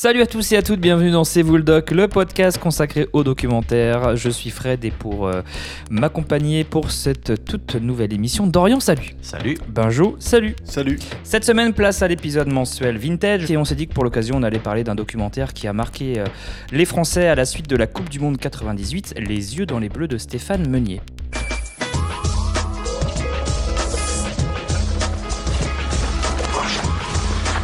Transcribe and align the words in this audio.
Salut 0.00 0.22
à 0.22 0.26
tous 0.26 0.52
et 0.52 0.56
à 0.56 0.62
toutes, 0.62 0.78
bienvenue 0.78 1.10
dans 1.10 1.24
C'est 1.24 1.42
vous 1.42 1.56
le 1.56 1.64
doc, 1.64 1.90
le 1.90 2.06
podcast 2.06 2.56
consacré 2.56 3.08
au 3.12 3.24
documentaire. 3.24 4.14
Je 4.14 4.30
suis 4.30 4.50
Fred 4.50 4.84
et 4.84 4.92
pour 4.92 5.26
euh, 5.26 5.42
m'accompagner 5.90 6.62
pour 6.62 6.92
cette 6.92 7.44
toute 7.44 7.74
nouvelle 7.74 8.12
émission, 8.12 8.46
Dorian, 8.46 8.78
salut. 8.78 9.16
Salut. 9.22 9.58
Benjo, 9.68 10.14
salut. 10.20 10.54
Salut. 10.62 11.00
Cette 11.24 11.44
semaine, 11.44 11.72
place 11.72 12.00
à 12.00 12.06
l'épisode 12.06 12.46
mensuel 12.46 12.96
Vintage 12.96 13.50
et 13.50 13.56
on 13.56 13.64
s'est 13.64 13.74
dit 13.74 13.88
que 13.88 13.92
pour 13.92 14.04
l'occasion, 14.04 14.36
on 14.36 14.44
allait 14.44 14.60
parler 14.60 14.84
d'un 14.84 14.94
documentaire 14.94 15.52
qui 15.52 15.66
a 15.66 15.72
marqué 15.72 16.20
euh, 16.20 16.26
les 16.70 16.84
Français 16.84 17.26
à 17.26 17.34
la 17.34 17.44
suite 17.44 17.68
de 17.68 17.74
la 17.74 17.88
Coupe 17.88 18.08
du 18.08 18.20
Monde 18.20 18.38
98, 18.38 19.14
Les 19.18 19.58
yeux 19.58 19.66
dans 19.66 19.80
les 19.80 19.88
bleus 19.88 20.06
de 20.06 20.16
Stéphane 20.16 20.68
Meunier. 20.70 21.00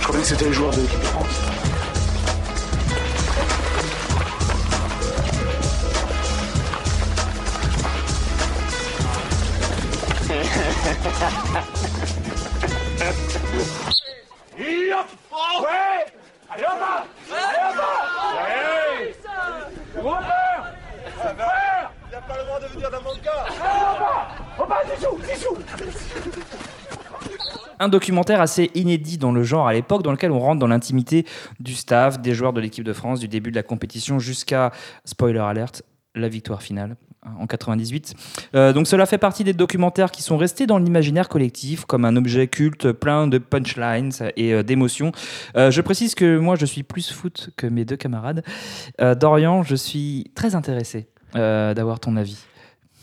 Je 0.00 0.06
croyais 0.08 0.22
que 0.22 0.28
c'était 0.28 0.46
les 0.46 0.52
joueurs 0.52 0.72
de 0.72 0.80
l'équipe 0.80 1.13
Un 27.78 27.88
documentaire 27.88 28.42
assez 28.42 28.70
inédit 28.74 29.16
dans 29.16 29.32
le 29.32 29.42
genre 29.42 29.66
à 29.66 29.72
l'époque, 29.72 30.02
dans 30.02 30.12
lequel 30.12 30.32
on 30.32 30.38
rentre 30.38 30.58
dans 30.58 30.66
l'intimité 30.66 31.24
du 31.60 31.74
staff, 31.74 32.20
des 32.20 32.34
joueurs 32.34 32.52
de 32.52 32.60
l'équipe 32.60 32.84
de 32.84 32.92
France, 32.92 33.20
du 33.20 33.28
début 33.28 33.50
de 33.50 33.56
la 33.56 33.62
compétition 33.62 34.19
jusqu'à, 34.19 34.70
spoiler 35.06 35.38
alert, 35.38 35.82
la 36.14 36.28
victoire 36.28 36.62
finale 36.62 36.96
en 37.41 37.47
98. 37.47 38.14
Euh, 38.55 38.72
donc 38.72 38.86
cela 38.86 39.06
fait 39.06 39.19
partie 39.19 39.44
des 39.44 39.53
documentaires 39.53 40.11
qui 40.11 40.22
sont 40.22 40.36
restés 40.36 40.67
dans 40.67 40.78
l'imaginaire 40.78 41.28
collectif 41.28 41.84
comme 41.84 42.05
un 42.05 42.16
objet 42.16 42.48
culte 42.48 42.92
plein 42.92 43.27
de 43.27 43.39
punchlines 43.39 44.12
et 44.36 44.53
euh, 44.55 44.62
d'émotions. 44.62 45.12
Euh, 45.56 45.70
je 45.70 45.81
précise 45.81 46.14
que 46.14 46.39
moi 46.39 46.56
je 46.56 46.66
suis 46.66 46.83
plus 46.83 47.11
foot 47.12 47.50
que 47.56 47.66
mes 47.66 47.84
deux 47.84 47.97
camarades. 47.97 48.44
Euh, 49.00 49.14
Dorian, 49.14 49.62
je 49.62 49.75
suis 49.75 50.31
très 50.34 50.55
intéressé 50.55 51.08
euh, 51.36 51.75
d'avoir 51.75 52.00
ton 52.00 52.16
avis. 52.16 52.39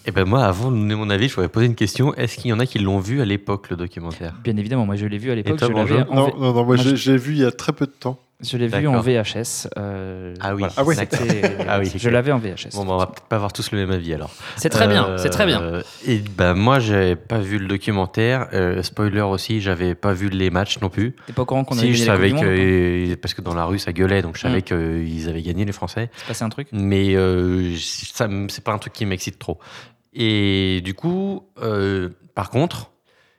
Et 0.08 0.11
ben 0.11 0.25
moi, 0.25 0.44
avant 0.45 0.72
de 0.72 0.78
donner 0.78 0.95
mon 0.95 1.11
avis, 1.11 1.28
je 1.30 1.35
voudrais 1.35 1.47
poser 1.50 1.67
une 1.67 1.75
question. 1.75 2.16
Est-ce 2.16 2.35
qu'il 2.38 2.50
y 2.50 2.53
en 2.53 2.59
a 2.59 2.66
qui 2.66 2.80
l'ont 2.80 2.97
vu 2.97 3.22
à 3.22 3.25
l'époque, 3.25 3.69
le 3.69 3.75
documentaire? 3.75 4.33
Bien 4.44 4.58
évidemment, 4.58 4.85
moi 4.88 4.95
je 4.95 5.06
l'ai 5.06 5.19
vu 5.19 5.30
à 5.30 5.35
l'époque, 5.35 5.59
je 5.59 5.66
Non, 5.67 5.85
non, 5.85 6.33
non, 6.39 6.53
moi 6.53 6.63
Moi, 6.63 6.75
j'ai 6.78 6.89
je- 6.91 6.95
j'ai 6.95 7.17
vu 7.17 7.33
il 7.33 7.38
y 7.39 7.45
a 7.45 7.52
très 7.52 7.72
peu 7.72 7.85
de 7.85 7.91
temps. 7.91 8.17
Je 8.44 8.58
l'ai 8.58 8.67
vu 8.67 8.88
en. 8.88 9.00
VHS. 9.02 9.67
euh, 9.78 10.34
Ah 10.39 10.53
oui. 10.56 10.64
voilà. 10.78 11.02
Ah. 11.03 11.16
C'était- 11.17 11.58
Ah 11.67 11.80
oui, 11.80 11.92
Je 11.95 12.09
l'avais 12.09 12.31
en 12.31 12.39
VHS. 12.39 12.75
Bon, 12.75 12.85
bah, 12.85 12.94
on 12.94 12.97
va 12.97 13.06
peut-être 13.07 13.24
pas 13.28 13.35
avoir 13.35 13.53
tous 13.53 13.72
le 13.72 13.78
même 13.78 13.91
avis 13.91 14.13
alors. 14.13 14.31
C'est 14.57 14.69
très 14.69 14.88
bien, 14.88 15.06
Euh, 15.07 15.18
c'est 15.18 15.29
très 15.29 15.46
bien. 15.46 15.81
Et 16.06 16.18
ben 16.19 16.53
moi, 16.53 16.80
j'avais 16.80 17.16
pas 17.16 17.40
vu 17.40 17.57
le 17.59 17.68
documentaire. 17.68 18.47
Euh, 18.53 18.81
spoiler 18.84 19.22
aussi, 19.22 19.62
j'avais 19.62 19.96
pas 19.96 20.13
vu 20.13 20.30
les 20.30 20.50
matchs 20.50 20.80
non 20.81 20.90
plus. 20.90 21.16
T'es 21.28 21.34
pas 21.34 21.41
au 21.44 21.46
courant 21.46 21.63
qu'on 21.63 21.78
avait 21.78 21.88
Si, 21.88 21.94
je 21.94 22.06
gagné 22.06 22.06
la 22.07 22.13
savais 22.16 22.30
Coupe 22.31 22.40
du 22.40 22.46
Monde, 22.46 22.53
ou 22.53 23.09
pas 23.09 23.16
que 23.16 23.22
parce 23.22 23.34
que 23.34 23.41
dans 23.41 23.53
la 23.53 23.66
rue 23.66 23.80
ça 23.80 23.94
gueulait, 23.94 24.22
donc 24.22 24.35
je 24.38 24.41
savais 24.41 24.59
Mm. 24.59 24.62
qu'ils 24.63 25.30
avaient 25.30 25.41
gagné 25.41 25.66
les 25.66 25.72
Français. 25.72 26.09
C'est 26.16 26.28
passé 26.28 26.44
un 26.44 26.50
truc 26.50 26.68
mais 26.72 27.16
euh, 27.16 27.75
ça 27.78 28.28
c'est 28.50 28.63
pas 28.63 28.72
un 28.74 28.78
truc 28.78 28.94
qui 28.94 29.06
m'excite 29.06 29.38
trop. 29.40 29.59
Et 30.13 30.81
du 30.84 30.94
coup, 30.94 31.44
euh, 31.62 32.09
par 32.35 32.50
contre, 32.50 32.91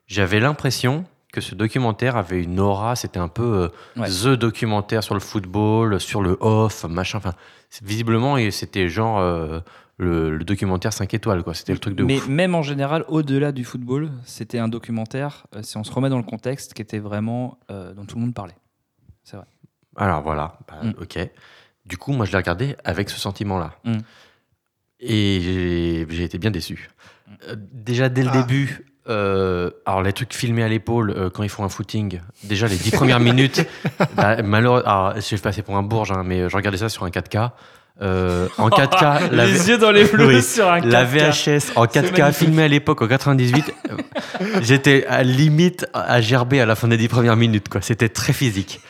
j'avais 0.07 0.41
l'impression 0.41 1.05
que 1.33 1.41
ce 1.41 1.55
documentaire 1.57 2.17
avait 2.17 2.43
une 2.43 2.61
aura, 2.61 2.95
c'était 2.95 3.19
un 3.19 3.29
peu 3.29 3.43
euh, 3.97 4.01
Ouais. 4.01 4.09
the 4.09 4.39
documentaire 4.39 5.03
sur 5.03 5.15
le 5.15 5.21
football, 5.21 5.99
sur 6.01 6.23
le 6.23 6.37
off, 6.41 6.85
machin. 6.85 7.19
Enfin, 7.19 7.33
visiblement, 7.83 8.37
c'était 8.51 8.89
genre 8.89 9.19
euh, 9.19 9.61
le, 9.97 10.37
le 10.37 10.45
documentaire 10.45 10.93
5 10.93 11.13
étoiles, 11.15 11.43
quoi. 11.43 11.55
C'était 11.55 11.73
le 11.73 11.79
truc 11.79 11.97
de 11.97 12.05
Mais 12.05 12.19
ouf. 12.19 12.29
même 12.29 12.55
en 12.55 12.63
général, 12.63 13.05
au-delà 13.09 13.51
du 13.53 13.65
football, 13.65 14.11
c'était 14.25 14.59
un 14.59 14.69
documentaire, 14.69 15.47
euh, 15.57 15.63
si 15.63 15.77
on 15.79 15.85
se 15.85 15.91
remet 15.93 16.09
dans 16.11 16.19
le 16.19 16.23
contexte, 16.23 16.75
qui 16.75 16.83
était 16.83 16.99
vraiment 17.01 17.59
dont 17.69 18.05
tout 18.05 18.17
le 18.17 18.21
monde 18.23 18.35
parlait. 18.35 18.57
C'est 19.25 19.37
vrai. 19.37 19.47
Alors 19.97 20.23
voilà, 20.23 20.59
bah, 20.69 20.81
Mm. 20.83 20.93
ok. 21.01 21.31
Du 21.87 21.97
coup, 21.97 22.13
moi, 22.13 22.27
je 22.27 22.33
l'ai 22.33 22.39
regardé 22.39 22.77
avec 22.85 23.09
ce 23.11 23.19
sentiment-là. 23.19 23.75
Mm. 23.85 23.99
Et 25.01 26.07
j'ai- 26.09 26.23
été 26.25 26.39
bien 26.39 26.51
déçu. 26.51 26.91
Mm. 27.29 27.55
Déjà, 27.73 28.09
dès 28.09 28.23
le 28.23 28.31
Ah. 28.33 28.43
début, 28.43 28.87
euh, 29.09 29.71
alors 29.85 30.03
les 30.03 30.13
trucs 30.13 30.33
filmés 30.35 30.63
à 30.63 30.69
l'épaule 30.69 31.11
euh, 31.17 31.31
quand 31.31 31.43
ils 31.43 31.49
font 31.49 31.65
un 31.65 31.69
footing, 31.69 32.21
déjà 32.45 32.67
les 32.69 32.77
dix 32.77 32.91
premières 32.91 33.21
minutes, 33.21 33.67
bah, 34.17 34.43
malheureusement, 34.43 35.13
je 35.17 35.35
vais 35.37 35.41
passer 35.43 35.63
pour 35.63 35.77
un 35.77 35.83
bourge, 35.83 36.13
hein, 36.13 36.23
mais 36.25 36.49
je 36.49 36.57
regardais 36.57 36.79
ça 36.79 36.89
sur 36.89 37.05
un 37.05 37.11
4K. 37.11 37.51
Euh, 38.01 38.49
en 38.59 38.69
4K, 38.71 39.31
la, 39.33 39.47
Les 39.47 39.69
yeux 39.69 39.79
dans 39.79 39.91
les 39.91 40.05
bleus 40.05 40.27
Oui. 40.27 40.43
sur 40.43 40.67
un 40.71 40.81
la 40.81 41.05
4K. 41.05 41.59
VHS 41.59 41.73
en 41.77 41.85
4K 41.85 42.03
magnifique. 42.19 42.35
filmée 42.39 42.63
à 42.63 42.69
l'époque 42.69 43.03
en 43.03 43.07
98, 43.09 43.75
euh, 43.91 43.97
j'étais 44.63 45.05
à 45.07 45.23
limite 45.23 45.87
à 45.93 46.21
gerber 46.21 46.61
à 46.61 46.67
la 46.67 46.75
fin 46.75 46.89
des 46.89 46.97
dix 46.97 47.09
premières 47.09 47.37
minutes. 47.37 47.69
quoi. 47.69 47.83
C'était 47.83 48.09
très 48.09 48.33
physique. 48.33 48.81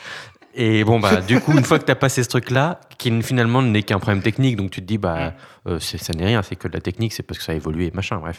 Et 0.55 0.84
bon, 0.84 1.01
bah, 1.01 1.21
du 1.22 1.41
coup, 1.41 1.53
une 1.53 1.65
fois 1.65 1.78
que 1.78 1.84
tu 1.84 1.91
as 1.91 1.97
passé 1.97 2.22
ce 2.22 2.28
truc-là, 2.28 2.81
qui 2.99 3.22
finalement 3.22 3.62
n'est 3.62 3.83
qu'un 3.83 3.99
problème 3.99 4.22
technique, 4.22 4.56
donc 4.56 4.71
tu 4.71 4.83
te 4.83 4.87
dis, 4.87 4.99
bah, 4.99 5.33
euh, 5.67 5.78
ça 5.81 6.12
n'est 6.15 6.27
rien, 6.27 6.43
c'est 6.43 6.56
que 6.56 6.69
de 6.69 6.75
la 6.75 6.81
technique, 6.81 7.15
c'est 7.15 7.22
parce 7.22 7.39
que 7.39 7.45
ça 7.45 7.53
a 7.53 7.55
évolué, 7.55 7.91
machin, 7.95 8.19
bref. 8.19 8.39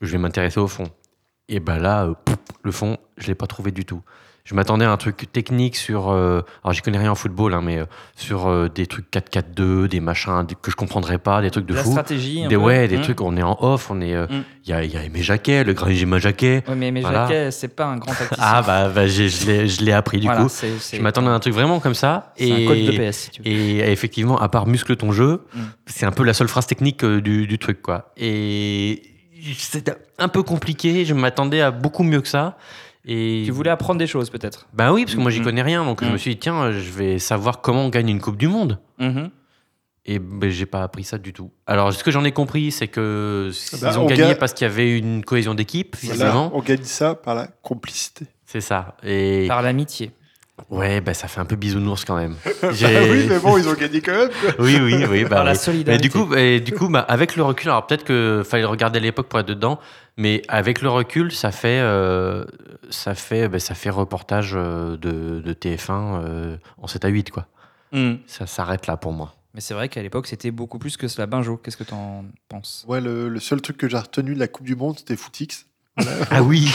Je 0.00 0.10
vais 0.10 0.18
m'intéresser 0.18 0.58
au 0.58 0.66
fond. 0.66 0.84
Et 1.54 1.60
bah 1.60 1.78
là, 1.78 2.04
euh, 2.04 2.14
le 2.64 2.72
fond, 2.72 2.96
je 3.18 3.26
l'ai 3.26 3.34
pas 3.34 3.46
trouvé 3.46 3.70
du 3.72 3.84
tout. 3.84 4.00
Je 4.44 4.56
m'attendais 4.56 4.84
à 4.84 4.90
un 4.90 4.96
truc 4.96 5.30
technique 5.30 5.76
sur. 5.76 6.10
euh, 6.10 6.40
alors, 6.64 6.72
j'y 6.72 6.80
connais 6.80 6.98
rien 6.98 7.12
en 7.12 7.14
football, 7.14 7.54
hein, 7.54 7.60
mais 7.62 7.78
euh, 7.78 7.84
sur 8.16 8.48
euh, 8.48 8.68
des 8.68 8.86
trucs 8.88 9.08
4-4-2, 9.12 9.86
des 9.86 10.00
machins 10.00 10.44
des- 10.44 10.56
que 10.60 10.68
je 10.72 10.74
comprendrais 10.74 11.18
pas, 11.18 11.40
des 11.42 11.50
trucs 11.52 11.66
de 11.66 11.74
la 11.74 11.84
fou. 11.84 11.92
stratégie. 11.92 12.42
un 12.44 12.48
Des, 12.48 12.56
peu. 12.56 12.60
ouais, 12.62 12.88
des 12.88 12.98
Mm. 12.98 13.02
trucs, 13.02 13.20
on 13.20 13.36
est 13.36 13.42
en 13.42 13.56
off, 13.60 13.88
on 13.92 14.00
est. 14.00 14.14
euh, 14.16 14.26
Il 14.64 14.70
y, 14.70 14.72
a, 14.72 14.82
il 14.82 14.90
y 14.92 14.96
a 14.96 15.04
Aimé 15.04 15.22
Jacquet, 15.22 15.62
le 15.62 15.74
grand 15.74 15.86
Aimé 15.88 16.18
Jacquet. 16.18 16.64
Ouais, 16.66 16.74
mais, 16.74 16.90
mais 16.90 17.02
Voilà. 17.02 17.26
Jacquet, 17.28 17.50
c'est 17.52 17.68
pas 17.68 17.86
un 17.86 17.98
grand 17.98 18.12
tacticien. 18.18 18.36
Ah, 18.44 18.62
bah, 18.62 18.88
bah, 18.88 19.06
j'ai- 19.06 19.28
je 19.28 19.46
l'ai- 19.46 19.68
je 19.68 19.84
l'ai 19.84 19.92
appris 19.92 20.18
du 20.18 20.26
Voilà, 20.26 20.42
coup. 20.42 20.48
c'est- 20.48 20.76
c'est- 20.80 20.96
Je 20.96 21.02
m'attendais 21.02 21.28
à 21.28 21.32
un 21.34 21.38
truc 21.40 21.54
vraiment 21.54 21.78
comme 21.78 21.94
ça. 21.94 22.32
C'est 22.36 22.48
et, 22.48 22.64
un 22.64 22.66
code 22.66 22.78
de 22.84 22.90
PS, 22.98 23.16
si 23.18 23.30
tu 23.30 23.42
veux. 23.42 23.48
et 23.48 23.92
effectivement, 23.92 24.38
à 24.40 24.48
part 24.48 24.66
muscle 24.66 24.96
ton 24.96 25.12
jeu, 25.12 25.42
Mm. 25.54 25.60
c'est 25.86 26.04
un 26.06 26.10
peu 26.12 26.24
la 26.24 26.34
seule 26.34 26.48
phrase 26.48 26.66
technique 26.66 27.04
euh, 27.04 27.20
du, 27.20 27.46
du 27.46 27.58
truc, 27.60 27.80
quoi. 27.80 28.12
Et 28.16 29.02
c'était 29.56 29.94
un 30.18 30.28
peu 30.28 30.42
compliqué. 30.42 31.04
Je 31.04 31.14
m'attendais 31.14 31.60
à 31.60 31.70
beaucoup 31.70 32.02
mieux 32.02 32.20
que 32.20 32.28
ça. 32.28 32.56
Et 33.04 33.42
Tu 33.44 33.50
voulais 33.50 33.70
apprendre 33.70 33.98
des 33.98 34.06
choses, 34.06 34.30
peut-être 34.30 34.68
Bah 34.72 34.92
oui, 34.92 35.04
parce 35.04 35.16
que 35.16 35.20
moi 35.20 35.30
j'y 35.32 35.40
Mm. 35.40 35.44
connais 35.44 35.62
rien, 35.62 35.84
donc 35.84 36.04
je 36.04 36.08
Mm. 36.08 36.12
me 36.12 36.16
suis 36.18 36.30
dit 36.34 36.38
tiens, 36.40 36.70
je 36.70 36.90
vais 36.90 37.18
savoir 37.18 37.60
comment 37.60 37.86
on 37.86 37.88
gagne 37.88 38.08
une 38.08 38.20
Coupe 38.20 38.36
du 38.36 38.46
Monde. 38.46 38.78
Mhm. 38.98 39.30
Et 40.04 40.18
ben, 40.20 40.50
j'ai 40.50 40.66
pas 40.66 40.82
appris 40.82 41.02
ça 41.04 41.18
du 41.18 41.32
tout. 41.32 41.50
Alors 41.66 41.92
ce 41.92 42.02
que 42.04 42.10
j'en 42.12 42.24
ai 42.24 42.32
compris, 42.32 42.70
c'est 42.72 42.88
que 42.88 43.50
ils 43.72 43.80
Bah, 43.80 43.98
ont 43.98 44.02
on 44.04 44.06
gagné 44.06 44.22
ga- 44.22 44.34
parce 44.36 44.52
qu'il 44.52 44.66
y 44.66 44.70
avait 44.70 44.96
une 44.98 45.24
cohésion 45.24 45.54
d'équipe, 45.54 45.96
Voilà, 46.00 46.12
visiblement. 46.14 46.50
on 46.54 46.60
gagne 46.60 46.82
ça 46.84 47.14
par 47.16 47.34
la 47.34 47.46
complicité. 47.62 48.26
C'est 48.46 48.60
ça. 48.60 48.96
Et 49.02 49.46
Par 49.48 49.62
l'amitié. 49.62 50.12
Ouais, 50.70 51.00
bah 51.00 51.14
ça 51.14 51.28
fait 51.28 51.40
un 51.40 51.44
peu 51.44 51.56
bisounours 51.56 52.04
quand 52.04 52.16
même. 52.16 52.36
Ah 52.62 52.70
J'ai- 52.72 53.10
oui, 53.10 53.26
mais 53.28 53.38
bon, 53.38 53.56
ils 53.58 53.68
ont 53.68 53.74
gagné 53.74 54.00
quand 54.00 54.12
même. 54.12 54.30
oui, 54.58 54.78
oui, 54.80 55.04
oui. 55.08 55.22
Bah, 55.24 55.30
Par 55.36 55.44
la 55.44 55.52
oui. 55.52 55.58
solidarité. 55.58 55.90
Mais 55.92 55.98
du 55.98 56.10
coup, 56.10 56.34
et 56.34 56.60
du 56.60 56.72
coup 56.72 56.88
bah, 56.88 57.00
avec 57.00 57.36
le 57.36 57.42
recul, 57.42 57.70
alors 57.70 57.86
peut-être 57.86 58.04
que 58.04 58.42
fallait 58.44 58.62
le 58.62 58.68
regarder 58.68 58.98
à 58.98 59.02
l'époque 59.02 59.28
pour 59.28 59.40
être 59.40 59.46
dedans, 59.48 59.78
mais 60.16 60.42
avec 60.48 60.82
le 60.82 60.88
recul, 60.90 61.32
ça 61.32 61.50
fait, 61.52 61.80
euh, 61.80 62.44
ça 62.90 63.14
fait, 63.14 63.48
bah, 63.48 63.58
ça 63.58 63.74
fait 63.74 63.90
reportage 63.90 64.52
euh, 64.54 64.96
de, 64.96 65.40
de 65.40 65.52
TF1 65.52 65.90
euh, 66.24 66.56
en 66.78 66.86
7 66.86 67.04
à 67.04 67.08
8, 67.08 67.30
quoi. 67.30 67.46
Mm. 67.92 68.14
Ça 68.26 68.46
s'arrête 68.46 68.86
là 68.86 68.96
pour 68.96 69.12
moi. 69.12 69.34
Mais 69.54 69.60
c'est 69.60 69.74
vrai 69.74 69.88
qu'à 69.90 70.00
l'époque, 70.02 70.26
c'était 70.26 70.50
beaucoup 70.50 70.78
plus 70.78 70.96
que 70.96 71.08
cela. 71.08 71.26
Benjo, 71.26 71.58
qu'est-ce 71.58 71.76
que 71.76 71.84
t'en 71.84 72.24
penses? 72.48 72.86
Ouais, 72.88 73.02
le, 73.02 73.28
le 73.28 73.40
seul 73.40 73.60
truc 73.60 73.76
que 73.76 73.86
j'ai 73.88 73.98
retenu 73.98 74.32
de 74.34 74.38
la 74.40 74.48
Coupe 74.48 74.64
du 74.64 74.76
Monde, 74.76 74.98
c'était 74.98 75.16
Footix. 75.16 75.66
Ah 76.30 76.42
oui 76.42 76.68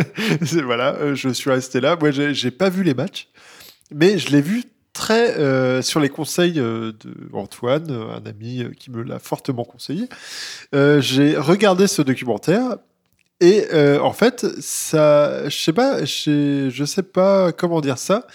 voilà, 0.64 0.94
euh, 0.96 1.14
je 1.14 1.28
suis 1.28 1.50
resté 1.50 1.80
là. 1.80 1.96
Moi, 2.00 2.10
j'ai 2.10 2.50
pas 2.50 2.68
vu 2.68 2.82
les 2.82 2.94
matchs, 2.94 3.28
mais 3.92 4.18
je 4.18 4.30
l'ai 4.30 4.40
vu 4.40 4.64
très 4.96 5.38
euh, 5.38 5.82
sur 5.82 6.00
les 6.00 6.08
conseils 6.08 6.58
euh, 6.58 6.92
de 7.04 7.28
Antoine, 7.34 7.90
euh, 7.90 8.16
un 8.16 8.24
ami 8.26 8.64
qui 8.78 8.90
me 8.90 9.02
l'a 9.02 9.18
fortement 9.18 9.64
conseillé. 9.64 10.08
J'ai 10.72 11.36
regardé 11.36 11.86
ce 11.86 12.02
documentaire 12.02 12.78
et 13.40 13.66
en 14.00 14.12
fait, 14.12 14.46
ça, 14.60 15.48
je 15.48 15.56
sais 15.56 15.74
pas, 15.74 16.04
je 16.04 16.84
sais 16.86 17.02
pas 17.02 17.52
comment 17.52 17.80
dire 17.80 17.98
ça. 17.98 18.26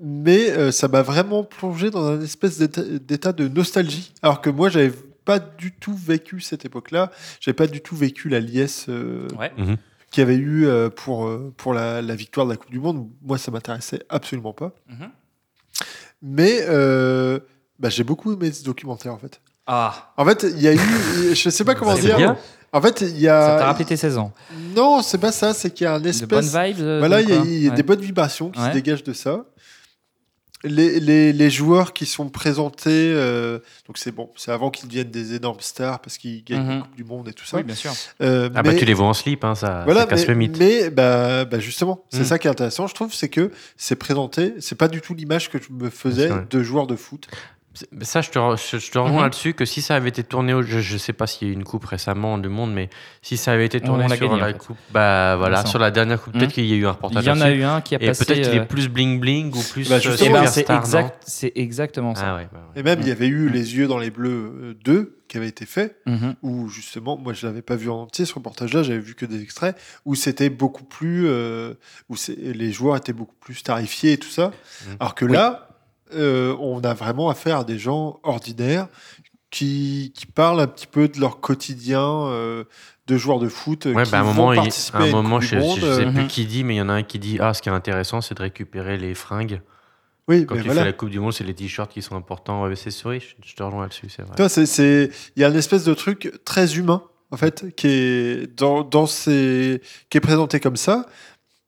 Mais 0.00 0.72
ça 0.72 0.88
m'a 0.88 1.02
vraiment 1.02 1.44
plongé 1.44 1.90
dans 1.90 2.04
un 2.04 2.20
espèce 2.20 2.58
d'état 2.58 3.32
de 3.32 3.46
nostalgie. 3.46 4.12
Alors 4.22 4.40
que 4.40 4.50
moi, 4.50 4.68
j'avais 4.68 4.92
pas 5.24 5.38
du 5.38 5.72
tout 5.72 5.94
vécu 5.94 6.40
cette 6.40 6.64
époque-là. 6.64 7.10
J'avais 7.40 7.54
pas 7.54 7.66
du 7.66 7.80
tout 7.80 7.96
vécu 7.96 8.28
la 8.28 8.40
liesse 8.40 8.86
euh, 8.88 9.26
Ouais. 9.38 9.52
qu'il 10.10 10.20
y 10.20 10.22
avait 10.22 10.36
eu 10.36 10.66
euh, 10.66 10.90
pour, 10.90 11.26
euh, 11.26 11.52
pour 11.56 11.72
la, 11.74 12.02
la 12.02 12.14
victoire 12.14 12.46
de 12.46 12.52
la 12.52 12.56
Coupe 12.56 12.70
du 12.70 12.78
Monde. 12.80 13.08
Moi, 13.22 13.38
ça 13.38 13.50
m'intéressait 13.50 14.02
absolument 14.08 14.52
pas. 14.52 14.72
Mhm. 14.88 15.10
Mais 16.22 16.60
euh, 16.68 17.38
bah, 17.78 17.88
j'ai 17.90 18.04
beaucoup 18.04 18.32
aimé 18.32 18.52
ce 18.52 18.64
documentaire, 18.64 19.12
en 19.12 19.18
fait. 19.18 19.40
Ah, 19.66 20.12
En 20.16 20.24
fait, 20.24 20.42
il 20.44 20.60
y 20.60 20.68
a 20.68 20.74
eu... 20.74 21.34
Je 21.34 21.50
sais 21.50 21.64
pas 21.64 21.74
comment 21.76 21.94
dire. 21.94 22.16
bien. 22.16 22.36
En 22.72 22.80
fait, 22.82 23.02
il 23.02 23.18
y 23.18 23.24
ça 23.24 23.56
t'a 23.58 23.62
a... 23.62 23.66
rappelé 23.66 23.84
tes 23.84 23.96
16 23.96 24.18
ans. 24.18 24.32
Non, 24.74 25.00
c'est 25.02 25.18
pas 25.18 25.32
ça. 25.32 25.54
C'est 25.54 25.70
qu'il 25.70 25.84
y 25.84 25.86
a 25.88 25.94
un 25.94 26.00
De 26.00 26.04
bonnes 26.26 26.44
espèce... 26.44 26.54
vibes 26.76 26.98
Voilà, 26.98 27.20
il 27.20 27.28
y 27.28 27.32
a, 27.32 27.36
y 27.36 27.66
a 27.66 27.70
Ouais. 27.70 27.76
des 27.76 27.82
bonnes 27.82 28.00
vibrations 28.00 28.50
qui 28.50 28.60
Ouais. 28.60 28.68
se 28.68 28.72
dégagent 28.72 29.04
de 29.04 29.12
ça. 29.12 29.44
Les, 30.64 30.98
les, 30.98 31.32
les 31.32 31.50
joueurs 31.50 31.92
qui 31.92 32.06
sont 32.06 32.28
présentés, 32.30 32.88
euh, 32.90 33.58
donc 33.86 33.98
c'est 33.98 34.10
bon, 34.12 34.30
c'est 34.36 34.50
avant 34.50 34.70
qu'ils 34.70 34.88
deviennent 34.88 35.10
des 35.10 35.34
énormes 35.34 35.60
stars 35.60 36.00
parce 36.00 36.16
qu'ils 36.18 36.42
gagnent 36.42 36.62
Mhm. 36.62 36.70
la 36.76 36.80
Coupe 36.80 36.96
du 36.96 37.04
Monde 37.04 37.28
et 37.28 37.32
tout 37.32 37.44
ça. 37.44 37.58
Oui, 37.58 37.62
bien 37.62 37.74
sûr. 37.74 37.92
Euh, 38.22 38.48
Ah 38.54 38.62
bah 38.62 38.74
tu 38.74 38.84
les 38.84 38.94
vois 38.94 39.06
en 39.06 39.14
slip, 39.14 39.44
hein, 39.44 39.54
ça, 39.54 39.82
voilà, 39.84 40.00
ça 40.00 40.06
casse 40.06 40.22
mais, 40.22 40.26
le 40.28 40.34
mythe. 40.34 40.56
mais 40.58 40.90
bah, 40.90 41.44
bah 41.44 41.58
justement, 41.60 42.04
c'est 42.10 42.20
Mm. 42.20 42.24
ça 42.24 42.38
qui 42.38 42.46
est 42.48 42.50
intéressant, 42.50 42.86
je 42.86 42.94
trouve, 42.94 43.12
c'est 43.14 43.28
que 43.28 43.50
c'est 43.76 43.96
présenté, 43.96 44.54
c'est 44.60 44.74
pas 44.76 44.88
du 44.88 45.00
tout 45.00 45.14
l'image 45.14 45.50
que 45.50 45.58
je 45.58 45.72
me 45.72 45.90
faisais 45.90 46.30
de 46.50 46.62
joueur 46.62 46.86
de 46.86 46.96
foot. 46.96 47.28
Ça, 48.02 48.20
je 48.20 48.30
te, 48.30 48.38
re- 48.38 48.56
je, 48.70 48.78
je 48.78 48.90
te 48.92 48.98
rejoins 48.98 49.16
Mhm. 49.18 49.22
là-dessus 49.24 49.52
que 49.54 49.64
si 49.64 49.82
ça 49.82 49.96
avait 49.96 50.08
été 50.08 50.22
tourné, 50.22 50.54
au, 50.54 50.62
je, 50.62 50.78
je 50.78 50.96
sais 50.96 51.12
pas 51.12 51.26
s'il 51.26 51.48
y 51.48 51.50
a 51.50 51.52
eu 51.52 51.56
une 51.56 51.64
coupe 51.64 51.84
récemment 51.84 52.38
du 52.38 52.48
monde, 52.48 52.72
mais 52.72 52.88
si 53.20 53.36
ça 53.36 53.50
avait 53.52 53.66
été 53.66 53.80
On 53.82 53.86
tourné 53.86 54.08
sur 54.08 54.28
gagné, 54.28 54.32
en 54.32 54.36
la 54.36 54.52
fait. 54.52 54.58
coupe, 54.58 54.76
bah 54.92 55.34
voilà, 55.36 55.66
sur 55.66 55.80
la 55.80 55.90
dernière 55.90 56.22
coupe, 56.22 56.34
peut-être 56.34 56.50
Mhm. 56.50 56.52
qu'il 56.52 56.66
y 56.66 56.72
a 56.72 56.76
eu 56.76 56.86
un 56.86 56.90
Il 56.90 56.92
reportage 56.92 57.24
y 57.26 57.30
en 57.30 57.40
a 57.40 57.50
eu 57.50 57.62
un 57.64 57.80
qui 57.80 57.96
a 57.96 58.02
Et 58.02 58.06
passé. 58.06 58.24
peut-être 58.26 58.42
qu'il 58.48 58.58
euh, 58.58 58.62
est 58.62 58.66
plus 58.66 58.88
bling 58.88 59.18
bling 59.18 59.52
ou 59.56 59.60
plus. 59.72 59.88
Bah, 59.88 59.96
euh, 59.96 60.00
justement, 60.00 60.32
ben, 60.42 60.46
c'est 60.46 60.68
non 60.68 60.78
exact, 60.78 61.22
c'est 61.26 61.52
exactement 61.56 62.14
ça. 62.14 62.22
Ah 62.28 62.36
ouais, 62.36 62.48
bah 62.52 62.60
ouais. 62.74 62.80
Et 62.80 62.84
même, 62.84 63.00
il 63.00 63.08
y 63.08 63.10
avait 63.10 63.26
eu 63.26 63.48
Mm. 63.48 63.52
Les 63.52 63.74
Yeux 63.76 63.86
dans 63.88 63.98
les 63.98 64.10
Bleus 64.10 64.30
euh, 64.30 64.74
2 64.84 65.18
qui 65.26 65.36
avait 65.38 65.48
été 65.48 65.66
fait, 65.66 65.96
Mhm. 66.06 66.36
où 66.42 66.68
justement, 66.68 67.16
moi 67.16 67.32
je 67.32 67.44
l'avais 67.44 67.62
pas 67.62 67.74
vu 67.74 67.90
en 67.90 68.02
entier 68.02 68.24
ce 68.24 68.34
reportage-là, 68.34 68.84
j'avais 68.84 69.00
vu 69.00 69.16
que 69.16 69.26
des 69.26 69.42
extraits, 69.42 69.76
où 70.04 70.14
c'était 70.14 70.48
beaucoup 70.50 70.84
plus. 70.84 71.26
euh, 71.26 71.74
où 72.08 72.14
les 72.36 72.70
joueurs 72.70 72.96
étaient 72.96 73.12
beaucoup 73.12 73.34
plus 73.40 73.54
starifiés 73.56 74.12
et 74.12 74.18
tout 74.18 74.28
ça. 74.28 74.48
Mm. 74.86 74.90
Alors 75.00 75.14
que 75.16 75.24
Oui. 75.24 75.32
là, 75.32 75.68
euh, 76.12 76.54
on 76.60 76.80
a 76.82 76.94
vraiment 76.94 77.30
affaire 77.30 77.58
à 77.60 77.64
des 77.64 77.78
gens 77.78 78.20
qui, 79.50 80.12
qui 80.16 80.26
parlent 80.26 80.60
un 80.60 80.66
petit 80.66 80.86
peu 80.86 81.08
de 81.08 81.20
leur 81.20 81.40
quotidien 81.40 82.02
euh, 82.02 82.64
de 83.06 83.16
joueurs 83.16 83.38
de 83.38 83.48
foot. 83.48 83.86
euh, 83.86 83.94
Ouais, 83.94 84.02
qui 84.02 84.10
bah, 84.10 84.18
à 84.18 84.20
un 84.20 84.24
vont 84.24 84.34
moment, 84.34 84.52
il- 84.52 84.58
à 84.92 84.98
un 84.98 85.10
moment 85.10 85.40
je, 85.40 85.56
je 85.58 85.60
sais 85.94 86.06
plus 86.06 86.22
Mhm. 86.22 86.26
qui 86.26 86.44
dit, 86.46 86.64
mais 86.64 86.74
il 86.74 86.78
y 86.78 86.82
en 86.82 86.88
a 86.88 86.94
un 86.94 87.02
qui 87.02 87.18
dit 87.18 87.38
Ah, 87.40 87.54
ce 87.54 87.62
qui 87.62 87.68
est 87.68 87.72
intéressant, 87.72 88.20
c'est 88.20 88.34
de 88.34 88.42
récupérer 88.42 88.96
les 88.96 89.14
fringues. 89.14 89.60
Oui, 90.26 90.46
Quand 90.46 90.54
tu 90.56 90.62
voilà. 90.62 90.80
fais 90.80 90.86
la 90.86 90.92
Coupe 90.94 91.10
du 91.10 91.20
Monde, 91.20 91.34
c'est 91.34 91.44
les 91.44 91.54
t-shirts 91.54 91.92
qui 91.92 92.00
sont 92.00 92.16
importants. 92.16 92.64
Ouais, 92.64 92.74
c'est 92.76 92.90
souris, 92.90 93.20
je, 93.20 93.34
je 93.46 93.54
te 93.54 93.62
rejoins 93.62 93.82
là-dessus, 93.82 94.08
c'est 94.08 94.22
vrai. 94.22 94.48
C'est- 94.48 95.10
il 95.36 95.40
y 95.42 95.44
a 95.44 95.48
une 95.48 95.56
espèce 95.56 95.84
de 95.84 95.92
truc 95.92 96.32
très 96.46 96.76
humain, 96.78 97.02
en 97.30 97.36
fait, 97.36 97.74
qui 97.76 97.88
est, 97.88 98.56
dans, 98.58 98.82
dans 98.82 99.04
ces, 99.06 99.82
qui 100.08 100.16
est 100.16 100.22
présenté 100.22 100.60
comme 100.60 100.76
ça. 100.76 101.06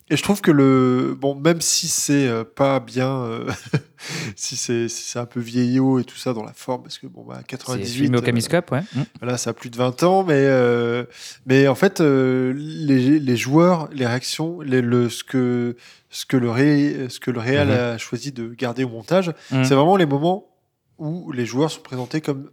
Et 0.08 0.16
je 0.16 0.22
trouve 0.22 0.40
que 0.40 0.52
le. 0.52 1.16
Bon, 1.20 1.34
même 1.34 1.60
si 1.60 1.88
c'est 1.88 2.28
euh, 2.28 2.44
pas 2.44 2.78
bien. 2.78 3.22
euh, 3.22 3.50
si 4.36 4.54
c'est 4.56 4.88
si 4.88 5.02
c'est 5.02 5.18
un 5.18 5.26
peu 5.26 5.40
vieillot 5.40 5.98
et 5.98 6.04
tout 6.04 6.16
ça 6.16 6.32
dans 6.32 6.44
la 6.44 6.52
forme, 6.52 6.82
parce 6.82 6.98
que 6.98 7.08
bon, 7.08 7.24
bah, 7.24 7.38
C'est 7.40 7.46
98. 7.48 7.86
filmé 7.86 8.16
au 8.16 8.20
euh, 8.20 8.24
Camiscope, 8.24 8.70
ouais. 8.70 8.82
Mhm. 8.94 9.04
Voilà, 9.20 9.36
ça 9.36 9.50
a 9.50 9.52
plus 9.52 9.68
de 9.68 9.76
20 9.76 10.04
ans, 10.04 10.22
mais, 10.22 10.34
euh, 10.36 11.04
mais 11.44 11.66
en 11.66 11.74
fait, 11.74 12.00
euh, 12.00 12.52
les, 12.56 13.18
les 13.18 13.36
joueurs, 13.36 13.88
les 13.92 14.06
réactions, 14.06 14.60
les, 14.60 14.80
le, 14.80 15.08
ce, 15.08 15.24
que, 15.24 15.76
ce, 16.10 16.24
que 16.24 16.36
le 16.36 16.50
ré, 16.50 17.06
ce 17.08 17.18
que 17.18 17.32
le 17.32 17.40
Real 17.40 17.66
Mhm. 17.68 17.74
a 17.74 17.98
choisi 17.98 18.30
de 18.30 18.54
garder 18.54 18.84
au 18.84 18.88
montage, 18.90 19.32
Mhm. 19.50 19.64
c'est 19.64 19.74
vraiment 19.74 19.96
les 19.96 20.06
moments 20.06 20.46
où 20.98 21.32
les 21.32 21.46
joueurs 21.46 21.70
sont 21.72 21.82
présentés 21.82 22.20
comme 22.20 22.50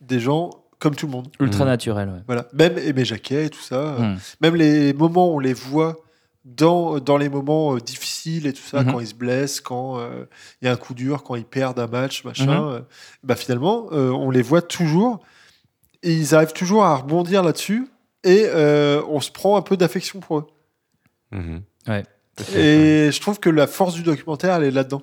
des 0.00 0.20
gens 0.20 0.50
comme 0.78 0.96
tout 0.96 1.06
le 1.06 1.12
monde. 1.12 1.28
Ultra 1.38 1.64
Mhm. 1.64 1.70
naturel, 1.70 2.08
ouais. 2.08 2.22
Voilà. 2.26 2.48
Même 2.54 2.76
Aimé 2.78 3.04
Jacquet 3.04 3.44
et 3.46 3.50
tout 3.50 3.60
ça. 3.60 3.98
Même 4.40 4.56
les 4.56 4.92
moments 4.94 5.30
où 5.30 5.36
on 5.36 5.38
les 5.38 5.52
voit 5.52 5.98
dans, 6.44 6.98
dans 6.98 7.16
les 7.16 7.28
moments 7.28 7.74
euh, 7.76 7.78
difficiles 7.80 8.46
et 8.46 8.52
tout 8.52 8.62
ça, 8.62 8.82
Mhm. 8.82 8.92
quand 8.92 9.00
ils 9.00 9.06
se 9.06 9.14
blessent, 9.14 9.60
quand 9.60 9.98
euh, 9.98 10.24
il 10.60 10.66
y 10.66 10.68
a 10.68 10.72
un 10.72 10.76
coup 10.76 10.94
dur, 10.94 11.22
quand 11.22 11.36
ils 11.36 11.44
perdent 11.44 11.78
un 11.78 11.86
match, 11.86 12.24
machin, 12.24 12.60
Mhm. 12.62 12.68
euh, 12.74 12.80
bah 13.22 13.36
finalement, 13.36 13.86
euh, 13.92 14.10
on 14.10 14.30
les 14.30 14.42
voit 14.42 14.62
toujours 14.62 15.20
et 16.02 16.12
ils 16.12 16.34
arrivent 16.34 16.52
toujours 16.52 16.84
à 16.84 16.96
rebondir 16.96 17.42
là-dessus 17.44 17.86
et 18.24 18.44
euh, 18.46 19.02
on 19.08 19.20
se 19.20 19.30
prend 19.30 19.56
un 19.56 19.62
peu 19.62 19.76
d'affection 19.76 20.18
pour 20.20 20.38
eux. 20.38 20.46
Mhm. 21.30 21.62
Ouais. 21.88 22.02
Et 22.56 23.10
je 23.12 23.20
trouve 23.20 23.38
que 23.38 23.50
la 23.50 23.66
force 23.66 23.94
du 23.94 24.02
documentaire, 24.02 24.54
elle 24.56 24.64
est 24.64 24.70
là-dedans. 24.70 25.02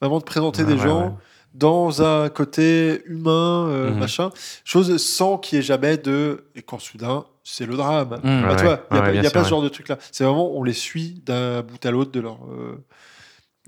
Vraiment 0.00 0.18
de 0.18 0.24
présenter 0.24 0.62
Ouais, 0.62 0.68
des 0.74 0.80
ouais, 0.80 0.88
gens 0.88 1.04
ouais. 1.08 1.12
Dans 1.54 2.02
un 2.02 2.28
côté 2.28 3.02
humain, 3.06 3.66
euh, 3.68 3.90
Mhm. 3.90 3.98
machin, 3.98 4.30
chose 4.64 4.96
sans 4.98 5.36
qu'il 5.38 5.56
y 5.56 5.58
ait 5.58 5.62
jamais 5.62 5.96
de. 5.96 6.44
Et 6.54 6.62
quand 6.62 6.78
soudain, 6.78 7.24
c'est 7.44 7.66
le 7.66 7.76
drame. 7.76 8.20
Mhm. 8.22 8.42
Bah, 8.42 8.50
Ouais, 8.50 8.56
tu 8.56 8.64
vois, 8.64 8.72
ouais. 8.74 8.80
il 8.90 8.94
n'y 8.94 8.98
a, 8.98 9.00
Ouais, 9.02 9.06
pas- 9.10 9.14
il 9.14 9.22
y 9.24 9.26
a 9.26 9.30
pas 9.30 9.44
ce 9.44 9.48
genre 9.50 9.62
de 9.62 9.68
truc-là. 9.68 9.98
C'est 10.12 10.24
vraiment, 10.24 10.52
on 10.56 10.62
les 10.62 10.72
suit 10.72 11.22
d'un 11.26 11.62
bout 11.62 11.84
à 11.84 11.90
l'autre 11.90 12.12
de 12.12 12.20
leur, 12.20 12.38
euh, 12.50 12.84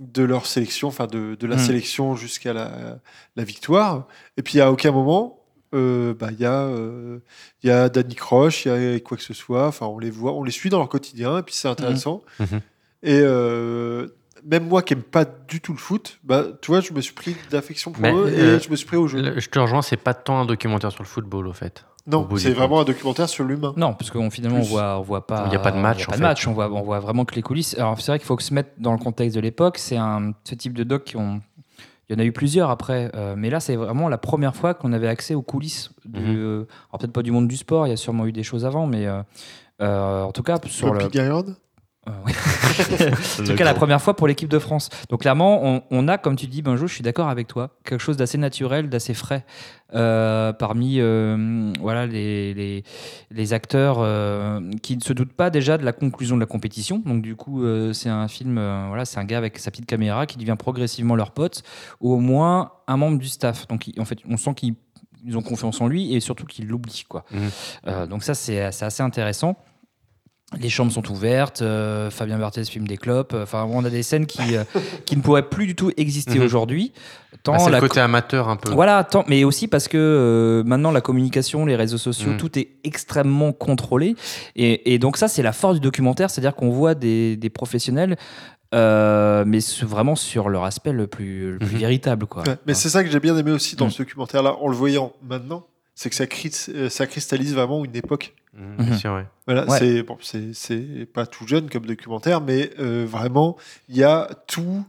de 0.01 0.23
leur 0.23 0.47
sélection, 0.47 0.89
enfin 0.89 1.07
de, 1.07 1.35
de 1.39 1.47
la 1.47 1.57
Mm. 1.57 1.59
sélection 1.59 2.17
jusqu'à 2.17 2.53
la, 2.53 2.99
la 3.37 3.45
victoire. 3.45 4.07
Et 4.37 4.43
puis 4.43 4.61
à 4.61 4.71
aucun 4.73 4.91
moment, 4.93 5.41
euh, 5.75 6.15
bah, 6.15 6.29
il 6.33 6.39
y, 6.41 6.45
a, 6.45 6.63
euh, 6.63 7.19
il 7.63 7.69
y 7.69 7.73
a 7.73 7.89
Danny 7.89 8.15
Croche, 8.15 8.67
il 8.67 8.69
y 8.93 8.95
a 8.95 9.01
quoi 9.01 9.17
que 9.17 9.23
ce 9.23 9.35
soit. 9.35 9.67
Enfin, 9.67 9.87
on 9.87 9.99
les 9.99 10.11
voit, 10.11 10.33
on 10.33 10.45
les 10.45 10.51
suit 10.53 10.71
dans 10.71 10.79
leur 10.79 10.89
quotidien, 10.89 11.39
et 11.39 11.43
puis 11.43 11.55
c'est 11.55 11.69
intéressant. 11.69 12.23
Mhm. 12.41 12.61
Et 13.05 13.21
euh, 13.21 14.07
même 14.45 14.67
moi 14.69 14.83
qui 14.83 14.95
n'aime 14.95 15.03
pas 15.05 15.25
du 15.25 15.61
tout 15.61 15.73
le 15.73 15.79
foot, 15.79 16.19
bah, 16.25 16.45
tu 16.61 16.71
vois, 16.71 16.81
je 16.81 16.93
me 16.93 17.01
suis 17.01 17.15
pris 17.15 17.37
d'affection 17.51 17.93
pour 17.93 18.03
Mais, 18.03 18.13
eux 18.13 18.27
euh, 18.27 18.57
et 18.57 18.61
je 18.61 18.71
me 18.71 18.77
suis 18.77 18.87
pris 18.87 18.97
au 18.97 19.07
jeu. 19.09 19.21
Le- 19.23 19.41
Je 19.41 19.49
te 19.49 19.59
rejoins, 19.59 19.83
c'est 19.83 19.97
pas 19.97 20.15
tant 20.15 20.41
un 20.41 20.45
documentaire 20.47 20.91
sur 20.93 21.03
le 21.03 21.09
football, 21.09 21.47
au 21.47 21.53
fait. 21.53 21.85
non, 22.07 22.29
c'est 22.37 22.53
vraiment 22.53 22.81
un 22.81 22.85
documentaire 22.85 23.29
sur 23.29 23.45
l'humain. 23.45 23.73
Non, 23.77 23.95
parce 23.95 24.11
qu'on 24.11 24.31
finalement 24.31 24.59
on 24.59 24.63
voit, 24.63 24.99
on 24.99 25.03
voit 25.03 25.27
pas. 25.27 25.45
Il 25.47 25.53
y 25.53 25.57
a 25.57 25.61
pas 25.61 25.71
de 25.71 25.79
match, 25.79 26.03
on 26.03 26.05
voit 26.05 26.07
en 26.07 26.11
pas 26.11 26.17
de 26.17 26.17
fait. 26.17 26.23
match. 26.29 26.47
On 26.49 26.53
voit, 26.53 26.71
on 26.73 26.83
voit 26.83 26.99
vraiment 27.01 27.25
que 27.25 27.35
les 27.35 27.43
coulisses. 27.43 27.77
Alors 27.79 28.01
c'est 28.01 28.11
vrai 28.11 28.19
qu'il 28.19 28.27
faut 28.27 28.37
que 28.37 28.43
se 28.43 28.53
mettre 28.55 28.71
dans 28.79 28.93
le 28.93 28.99
contexte 28.99 29.37
de 29.37 29.41
l'époque. 29.41 29.79
C'est 29.79 29.97
un 29.97 30.33
ce 30.45 30.55
type 30.57 30.75
de 30.77 30.83
doc 30.85 31.05
qui 31.05 31.17
ont. 31.17 31.41
Il 32.09 32.15
y 32.15 32.17
en 32.17 32.19
a 32.19 32.27
eu 32.27 32.33
plusieurs 32.33 32.69
après, 32.69 33.11
euh, 33.15 33.35
mais 33.39 33.49
là 33.49 33.61
c'est 33.61 33.77
vraiment 33.77 34.09
la 34.09 34.19
première 34.19 34.55
fois 34.57 34.75
qu'on 34.75 34.93
avait 34.93 35.07
accès 35.09 35.35
aux 35.35 35.41
coulisses. 35.43 35.91
Du, 36.05 36.21
Mhm. 36.21 36.37
euh, 36.37 36.67
alors 36.91 36.99
peut-être 36.99 37.13
pas 37.13 37.23
du 37.23 37.31
monde 37.31 37.47
du 37.49 37.57
sport. 37.57 37.87
Il 37.87 37.91
y 37.91 37.93
a 37.93 37.97
sûrement 37.97 38.27
eu 38.27 38.33
des 38.33 38.43
choses 38.43 38.67
avant, 38.67 38.87
mais 38.89 39.07
euh, 39.07 39.23
euh, 39.81 40.25
en 40.25 40.33
tout 40.33 40.43
cas 40.43 40.59
sur 40.67 40.71
Sur 40.71 40.95
le. 40.95 40.99
le 41.05 41.09
En 42.07 43.45
tout 43.45 43.55
cas, 43.55 43.65
la 43.65 43.75
première 43.75 44.03
fois 44.03 44.17
pour 44.17 44.27
l'équipe 44.27 44.49
de 44.49 44.59
France. 44.59 44.89
Donc 45.09 45.21
clairement, 45.21 45.65
on, 45.65 45.83
on 45.91 46.09
a, 46.09 46.19
comme 46.19 46.35
tu 46.35 46.47
dis, 46.47 46.63
Benjo, 46.63 46.87
je 46.87 46.95
suis 46.95 47.03
d'accord 47.03 47.29
avec 47.29 47.47
toi, 47.47 47.77
quelque 47.85 48.01
chose 48.01 48.17
d'assez 48.17 48.39
naturel, 48.39 48.89
d'assez 48.89 49.15
frais 49.15 49.45
euh, 49.95 50.53
parmi 50.53 50.97
euh, 50.99 51.73
voilà 51.81 52.07
les, 52.07 52.55
les, 52.55 52.83
les 53.31 53.53
acteurs 53.53 53.99
euh, 54.01 54.61
qui 54.83 54.97
ne 54.97 55.03
se 55.03 55.13
doutent 55.13 55.35
pas 55.35 55.51
déjà 55.51 55.79
de 55.79 55.85
la 55.85 55.93
conclusion 55.93 56.35
de 56.35 56.41
la 56.41 56.47
compétition. 56.47 57.03
Donc 57.05 57.23
du 57.23 57.37
coup, 57.37 57.65
c'est 57.93 58.09
un 58.09 58.27
film, 58.27 58.55
voilà, 58.89 59.05
c'est 59.05 59.21
un 59.21 59.25
gars 59.25 59.39
avec 59.39 59.59
sa 59.59 59.71
petite 59.71 59.87
caméra 59.87 60.27
qui 60.27 60.39
devient 60.39 60.57
progressivement 60.59 61.15
leur 61.15 61.31
pote, 61.31 61.63
ou 62.01 62.13
au 62.13 62.19
moins 62.19 62.73
un 62.89 62.97
membre 62.97 63.19
du 63.19 63.29
staff. 63.29 63.69
Donc 63.69 63.89
en 63.99 64.05
fait, 64.05 64.19
on 64.29 64.37
sent 64.37 64.55
qu'ils 64.55 64.75
ils 65.25 65.39
ont 65.39 65.43
confiance 65.43 65.81
en 65.81 65.87
lui 65.87 66.15
et 66.15 66.19
surtout 66.21 66.47
qu'ils 66.47 66.67
l'oublient 66.67 67.05
quoi. 67.09 67.25
Euh, 67.87 68.07
donc 68.09 68.25
ça 68.25 68.35
c'est 68.35 68.61
assez 68.61 69.03
intéressant. 69.05 69.57
Les 70.61 70.69
chambres 70.69 70.93
sont 70.93 71.11
ouvertes, 71.11 71.63
euh, 71.63 72.11
Fabien 72.11 72.39
Barthez 72.39 72.65
fume 72.65 72.87
des 72.87 72.97
clopes. 72.99 73.33
euh, 73.35 73.43
Enfin, 73.45 73.67
on 73.71 73.85
a 73.85 73.91
des 73.91 74.03
scènes 74.03 74.27
qui, 74.27 74.57
euh, 74.57 74.65
qui 75.07 75.17
ne 75.17 75.23
pourraient 75.23 75.49
plus 75.49 75.67
du 75.67 75.75
tout 75.75 75.91
exister 75.97 76.39
Mhm. 76.39 76.45
aujourd'hui. 76.45 76.93
Tant 77.43 77.53
Bah, 77.53 77.59
c'est 77.59 77.71
le 77.71 77.81
côté 77.81 77.99
amateur 78.01 78.49
un 78.49 78.57
peu. 78.57 78.71
voilà, 78.73 79.03
tant, 79.05 79.25
mais 79.29 79.43
aussi 79.45 79.67
parce 79.67 79.89
que 79.89 79.97
euh, 79.99 80.63
maintenant 80.65 80.91
la 80.93 81.01
communication, 81.01 81.65
les 81.67 81.75
réseaux 81.77 81.99
sociaux, 81.99 82.33
Mm. 82.33 82.37
tout 82.37 82.59
est 82.59 82.69
extrêmement 82.85 83.53
contrôlé. 83.53 84.15
Et, 84.55 84.93
et 84.95 84.99
donc 84.99 85.17
ça, 85.17 85.27
c'est 85.27 85.43
la 85.43 85.53
force 85.53 85.75
du 85.75 85.81
documentaire, 85.81 86.31
c'est-à-dire 86.31 86.55
qu'on 86.55 86.71
voit 86.71 86.95
des, 86.95 87.37
des 87.37 87.51
professionnels, 87.51 88.17
euh, 88.75 89.45
mais 89.47 89.59
vraiment 89.83 90.15
sur 90.17 90.49
leur 90.49 90.65
aspect 90.65 90.93
le 90.93 91.07
plus, 91.07 91.53
le 91.53 91.59
plus 91.59 91.75
Mhm. 91.75 91.79
véritable. 91.79 92.27
Quoi. 92.27 92.43
Ouais, 92.47 92.57
mais 92.67 92.75
c'est 92.75 92.89
ça 92.89 93.03
que 93.03 93.11
j'ai 93.11 93.21
bien 93.21 93.37
aimé 93.37 93.51
aussi 93.51 93.75
dans 93.77 93.87
Mm. 93.87 93.91
ce 93.91 93.99
documentaire-là, 94.03 94.55
en 94.61 94.69
le 94.69 94.77
voyant 94.77 95.13
maintenant, 95.23 95.65
c'est 95.95 96.11
que 96.11 96.17
ça, 96.17 96.25
euh, 96.71 96.89
ça 96.89 97.07
cristallise 97.07 97.55
vraiment 97.55 97.85
une 97.85 97.95
époque. 97.97 98.35
Bien 98.55 98.87
Mhm. 98.93 98.99
sûr, 98.99 99.13
ouais. 99.15 99.27
Voilà, 99.47 99.67
Ouais. 99.67 99.79
c'est 99.79 100.03
bon, 100.03 100.19
c'est 100.21 100.53
c'est 100.55 101.07
pas 101.13 101.27
tout 101.27 101.47
jeune 101.47 101.69
comme 101.71 101.87
documentaire, 101.87 102.41
mais 102.41 102.71
euh, 102.79 103.05
vraiment, 103.09 103.57
il 103.89 103.97
y 103.97 104.05
a 104.05 104.29
tout, 104.47 104.85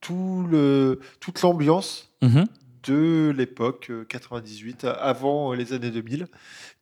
tout 0.00 0.46
le, 0.50 1.00
toute 1.20 1.40
l'ambiance 1.42 2.10
Mhm. 2.22 2.46
de 2.82 3.32
l'époque 3.36 3.86
euh, 3.90 4.04
98, 4.04 4.84
avant 4.84 5.52
euh, 5.52 5.56
les 5.56 5.72
années 5.72 5.90
2000, 5.90 6.26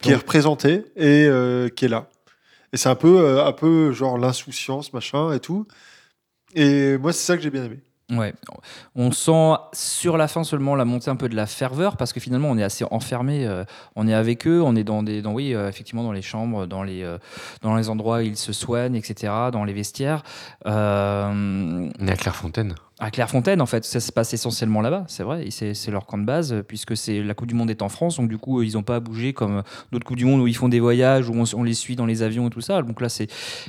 qui 0.01 0.11
est 0.11 0.17
représentée 0.17 0.85
et 0.97 1.27
euh, 1.27 1.69
qui 1.69 1.85
est 1.85 1.89
là. 1.89 2.09
Et 2.73 2.77
c'est 2.77 2.89
un 2.89 2.95
peu, 2.97 3.41
un 3.41 3.53
peu 3.53 3.93
genre 3.93 4.17
l'insouciance, 4.19 4.93
machin 4.95 5.33
et 5.33 5.41
tout. 5.41 5.67
Et 6.55 6.97
moi, 6.99 7.13
c'est 7.13 7.25
ça 7.25 7.37
que 7.37 7.43
j'ai 7.43 7.51
bien 7.51 7.65
aimé. 7.65 7.79
Ouais. 8.13 8.35
On 8.95 9.11
sent 9.11 9.55
sur 9.73 10.17
la 10.17 10.29
fin 10.29 10.45
seulement 10.45 10.75
la 10.75 10.85
montée 10.85 11.11
un 11.11 11.17
peu 11.17 11.29
de 11.29 11.35
la 11.35 11.47
ferveur 11.47 11.97
parce 11.97 12.13
que 12.13 12.21
finalement 12.21 12.51
on 12.51 12.59
est 12.59 12.63
assez 12.63 12.85
enfermé. 12.91 13.47
euh, 13.47 13.65
on 13.97 14.07
est 14.07 14.15
avec 14.15 14.47
eux, 14.47 14.63
on 14.63 14.77
est 14.77 14.85
dans 14.85 15.03
des, 15.03 15.23
dans, 15.23 15.33
oui, 15.33 15.55
euh, 15.55 15.69
effectivement 15.69 16.03
dans 16.03 16.13
les 16.13 16.23
chambres, 16.23 16.67
dans 16.67 16.83
les, 16.83 17.03
euh, 17.03 17.19
dans 17.63 17.75
les 17.75 17.89
endroits 17.89 18.19
où 18.19 18.21
ils 18.21 18.37
se 18.37 18.53
soignent, 18.53 18.97
etc., 18.97 19.33
dans 19.51 19.65
les 19.65 19.73
vestiaires. 19.73 20.23
On 20.67 21.91
est 22.07 22.11
à 22.11 22.17
Clairefontaine. 22.17 22.75
À 23.03 23.11
Clairefontaine, 23.11 23.61
en 23.61 23.67
fait, 23.67 23.85
ça 23.85 23.99
se 23.99 24.13
passe 24.13 24.33
essentiellement 24.33 24.81
là-bas, 24.81 25.03
c'est 25.09 25.25
vrai. 25.25 25.49
C'est 25.51 25.91
leur 25.91 26.07
camp 26.07 26.19
de 26.19 26.25
base, 26.25 26.53
euh, 26.53 26.63
puisque 26.63 26.95
la 27.09 27.35
Coupe 27.35 27.49
du 27.49 27.55
Monde 27.55 27.69
est 27.69 27.83
en 27.83 27.89
France, 27.89 28.17
donc 28.17 28.29
du 28.29 28.39
coup, 28.39 28.61
euh, 28.61 28.65
ils 28.65 28.75
n'ont 28.75 28.85
pas 28.85 28.95
à 28.95 29.01
bouger 29.01 29.33
comme 29.33 29.57
euh, 29.57 29.63
d'autres 29.91 30.07
Coupes 30.07 30.17
du 30.17 30.25
Monde 30.25 30.41
où 30.41 30.47
ils 30.47 30.55
font 30.55 30.69
des 30.69 30.79
voyages, 30.79 31.29
où 31.29 31.35
on, 31.35 31.63
les 31.65 31.75
suit 31.75 31.97
dans 31.97 32.07
les 32.07 32.23
avions 32.23 32.47
et 32.47 32.51
tout 32.51 32.61
ça. 32.61 32.81
Donc 32.83 33.01
là, 33.01 33.09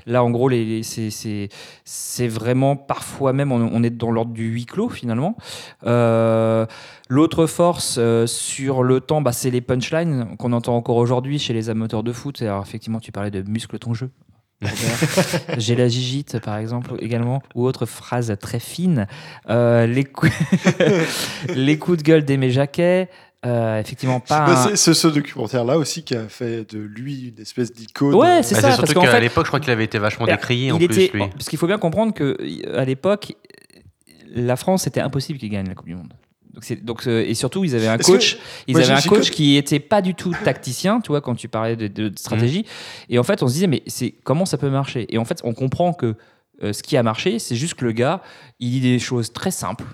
là, 0.06 0.24
en 0.24 0.30
gros, 0.30 0.50
les, 0.50 0.84
c'est- 0.84 2.28
vraiment 2.28 2.76
parfois 2.76 3.34
même, 3.34 3.52
on, 3.52 3.84
est 3.84 3.90
dans 3.90 4.12
l'ordre 4.12 4.34
du 4.34 4.50
huis 4.50 4.66
clos 4.66 4.90
finalement. 4.90 5.36
L'autre 7.10 7.48
force 7.48 8.00
sur 8.28 8.84
le 8.84 9.00
temps, 9.02 9.22
bah, 9.22 9.32
c'est 9.32 9.50
les 9.50 9.62
punchlines 9.62 10.38
qu'on 10.38 10.54
entend 10.54 10.76
encore 10.76 10.98
aujourd'hui 10.98 11.40
chez 11.40 11.54
les 11.54 11.72
amateurs 11.72 12.04
de 12.04 12.14
foot. 12.14 12.40
Alors, 12.44 12.62
effectivement, 12.62 13.00
tu 13.00 13.12
parlais 13.12 13.32
de 13.32 13.42
muscle 13.50 13.80
ton 13.80 13.96
jeu. 13.96 14.12
J'ai 15.58 15.76
la 15.76 15.88
gigite, 15.88 16.40
par 16.40 16.58
exemple, 16.58 16.94
également, 17.00 17.42
ou 17.56 17.66
autre 17.66 17.86
phrase 17.86 18.36
très 18.40 18.60
fine. 18.60 19.08
Euh, 19.50 19.86
les, 19.86 20.04
coups... 20.06 20.32
les 21.56 21.78
coups 21.78 21.98
de 22.00 22.04
gueule 22.04 22.24
d'Aimé 22.26 22.50
Jacquet. 22.50 23.10
Euh, 23.46 23.78
effectivement, 23.82 24.22
pas. 24.22 24.46
Bah, 24.46 24.68
un- 24.72 24.76
c'est 24.78 24.94
ce 24.94 25.08
documentaire-là 25.10 25.78
aussi 25.78 26.04
qui 26.04 26.16
a 26.16 26.30
fait 26.30 26.72
de 26.74 26.80
lui 26.80 27.34
une 27.36 27.42
espèce 27.42 27.74
d'icône. 27.74 28.14
Ouais, 28.16 28.40
euh, 28.40 28.40
c'est 28.42 28.56
Bah, 28.56 28.62
ça, 28.62 28.72
c'est 28.72 28.78
parce 28.78 28.90
surtout 28.92 29.06
qu'à 29.06 29.12
fait- 29.12 29.20
l'époque, 29.22 29.46
je 29.46 29.50
crois 29.50 29.60
qu'il 29.60 29.72
avait 29.72 29.84
été 29.84 30.00
vachement 30.00 30.26
décrié 30.26 30.72
en 30.72 30.80
il 30.80 30.88
plus, 30.88 30.98
était, 31.04 31.18
lui. 31.18 31.28
Parce 31.28 31.50
qu'il 31.50 31.60
faut 31.60 31.68
bien 31.68 31.78
comprendre 31.78 32.14
que 32.14 32.38
à 32.74 32.86
l'époque, 32.86 33.34
la 34.34 34.56
France, 34.56 34.84
c'était 34.84 35.02
impossible 35.02 35.40
qu'il 35.40 35.50
gagne 35.50 35.68
la 35.68 35.76
Coupe 35.76 35.88
du 35.88 35.96
Monde. 35.96 36.14
Donc, 36.84 37.08
euh, 37.08 37.26
et 37.28 37.34
surtout, 37.34 37.64
ils 37.64 37.76
avaient 37.76 37.88
un 37.88 37.98
que- 37.98 38.04
coach. 38.04 38.38
Ils 38.68 38.78
avaient 38.78 38.92
un 38.92 39.02
coach 39.02 39.30
co- 39.32 39.36
qui 39.36 39.56
était 39.58 39.80
pas 39.80 40.02
du 40.04 40.14
tout 40.14 40.34
tacticien, 40.44 41.02
tu 41.02 41.08
vois, 41.08 41.20
quand 41.22 41.34
tu 41.36 41.48
parlais 41.50 41.76
de, 41.76 41.88
de 41.88 42.12
stratégie. 42.16 42.66
Et 43.10 43.18
en 43.18 43.24
fait, 43.24 43.42
on 43.42 43.48
se 43.48 43.54
disait, 43.54 43.68
mais 43.68 43.82
c'est 43.88 44.12
comment 44.24 44.46
ça 44.46 44.58
peut 44.58 44.70
marcher? 44.70 45.08
Et 45.10 45.18
en 45.18 45.26
fait, 45.26 45.40
on 45.44 45.54
comprend 45.54 45.94
que 45.94 46.16
euh, 46.62 46.72
ce 46.72 46.84
qui 46.84 46.96
a 46.96 47.02
marché, 47.04 47.40
c'est 47.40 47.56
juste 47.56 47.74
que 47.74 47.86
le 47.86 47.92
gars, 47.92 48.22
il 48.60 48.70
dit 48.70 48.82
des 48.82 49.00
choses 49.00 49.34
très 49.34 49.50
simples. 49.52 49.86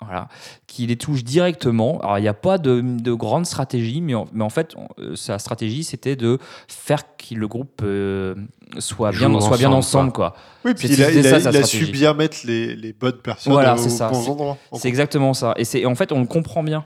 Voilà, 0.00 0.28
qui 0.68 0.86
les 0.86 0.96
touche 0.96 1.24
directement. 1.24 1.98
Alors, 2.02 2.18
il 2.18 2.22
n'y 2.22 2.28
a 2.28 2.34
pas 2.34 2.56
de, 2.58 2.80
de 2.80 3.12
grande 3.12 3.46
stratégie, 3.46 4.00
mais 4.00 4.14
en, 4.14 4.26
mais 4.32 4.44
en 4.44 4.48
fait, 4.48 4.74
on- 4.76 4.86
euh, 5.02 5.16
sa 5.16 5.40
stratégie, 5.40 5.82
c'était 5.82 6.14
de 6.14 6.38
faire 6.68 7.02
que 7.16 7.34
le 7.34 7.48
groupe 7.48 7.80
euh, 7.82 8.36
soit, 8.78 9.10
bien, 9.10 9.28
soit 9.40 9.56
bien 9.56 9.72
ensemble, 9.72 9.74
ensemble. 10.10 10.12
Quoi. 10.12 10.34
Oui, 10.64 10.74
puis 10.74 10.86
il 10.88 11.02
a, 11.02 11.06
c'était 11.06 11.18
il 11.18 11.26
a- 11.26 11.30
ça, 11.30 11.40
sa 11.40 11.50
il 11.50 11.56
a 11.56 11.62
su 11.64 11.86
bien 11.86 12.14
mettre 12.14 12.38
les, 12.44 12.76
les 12.76 12.92
bonnes 12.92 13.18
personnes 13.18 13.52
Voilà, 13.52 13.74
au 13.74 13.78
c'est 13.78 13.88
ça. 13.90 14.08
bons 14.10 14.22
C'est- 14.22 14.30
endroits. 14.30 14.56
En 14.70 14.78
C'est 14.78 14.86
exactement 14.88 15.34
ça. 15.34 15.52
Et 15.56 15.64
c'est 15.64 15.84
en 15.84 15.96
fait, 15.96 16.12
on 16.12 16.20
le 16.20 16.26
comprend 16.26 16.62
bien. 16.62 16.84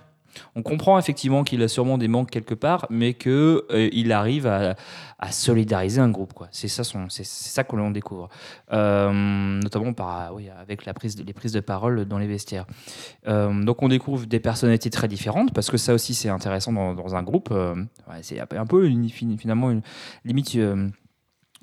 On 0.54 0.62
comprend 0.62 0.98
effectivement 0.98 1.44
qu'il 1.44 1.62
a 1.62 1.68
sûrement 1.68 1.98
des 1.98 2.08
manques 2.08 2.30
quelque 2.30 2.54
part, 2.54 2.86
mais 2.90 3.14
que 3.14 3.64
euh, 3.70 4.12
arrive 4.12 4.46
à, 4.46 4.76
à 5.18 5.32
solidariser 5.32 6.00
un 6.00 6.10
groupe. 6.10 6.32
C'est 6.50 6.68
ça, 6.68 6.84
son, 6.84 7.08
ça 7.08 7.64
que 7.64 7.76
l'on 7.76 7.90
découvre, 7.90 8.28
Euh, 8.72 9.60
notamment 9.62 9.92
par, 9.92 10.34
oui, 10.34 10.48
avec 10.48 10.84
la 10.86 10.94
prise, 10.94 11.22
les 11.22 11.32
prises 11.32 11.52
de 11.52 11.60
parole 11.60 12.04
dans 12.06 12.18
les 12.18 12.26
vestiaires. 12.26 12.66
Euh, 13.26 13.64
donc 13.64 13.82
on 13.82 13.88
découvre 13.88 14.26
des 14.26 14.40
personnalités 14.40 14.90
très 14.90 15.08
différentes, 15.08 15.52
parce 15.52 15.70
que 15.70 15.76
ça 15.76 15.94
aussi 15.94 16.14
c'est 16.14 16.30
intéressant 16.30 16.72
dans, 16.72 16.94
dans 16.94 17.14
un 17.14 17.22
groupe. 17.22 17.52
C'est 18.22 18.40
un 18.40 18.66
peu 18.66 18.90
finalement 19.38 19.70
une 19.70 19.82
limite. 20.24 20.58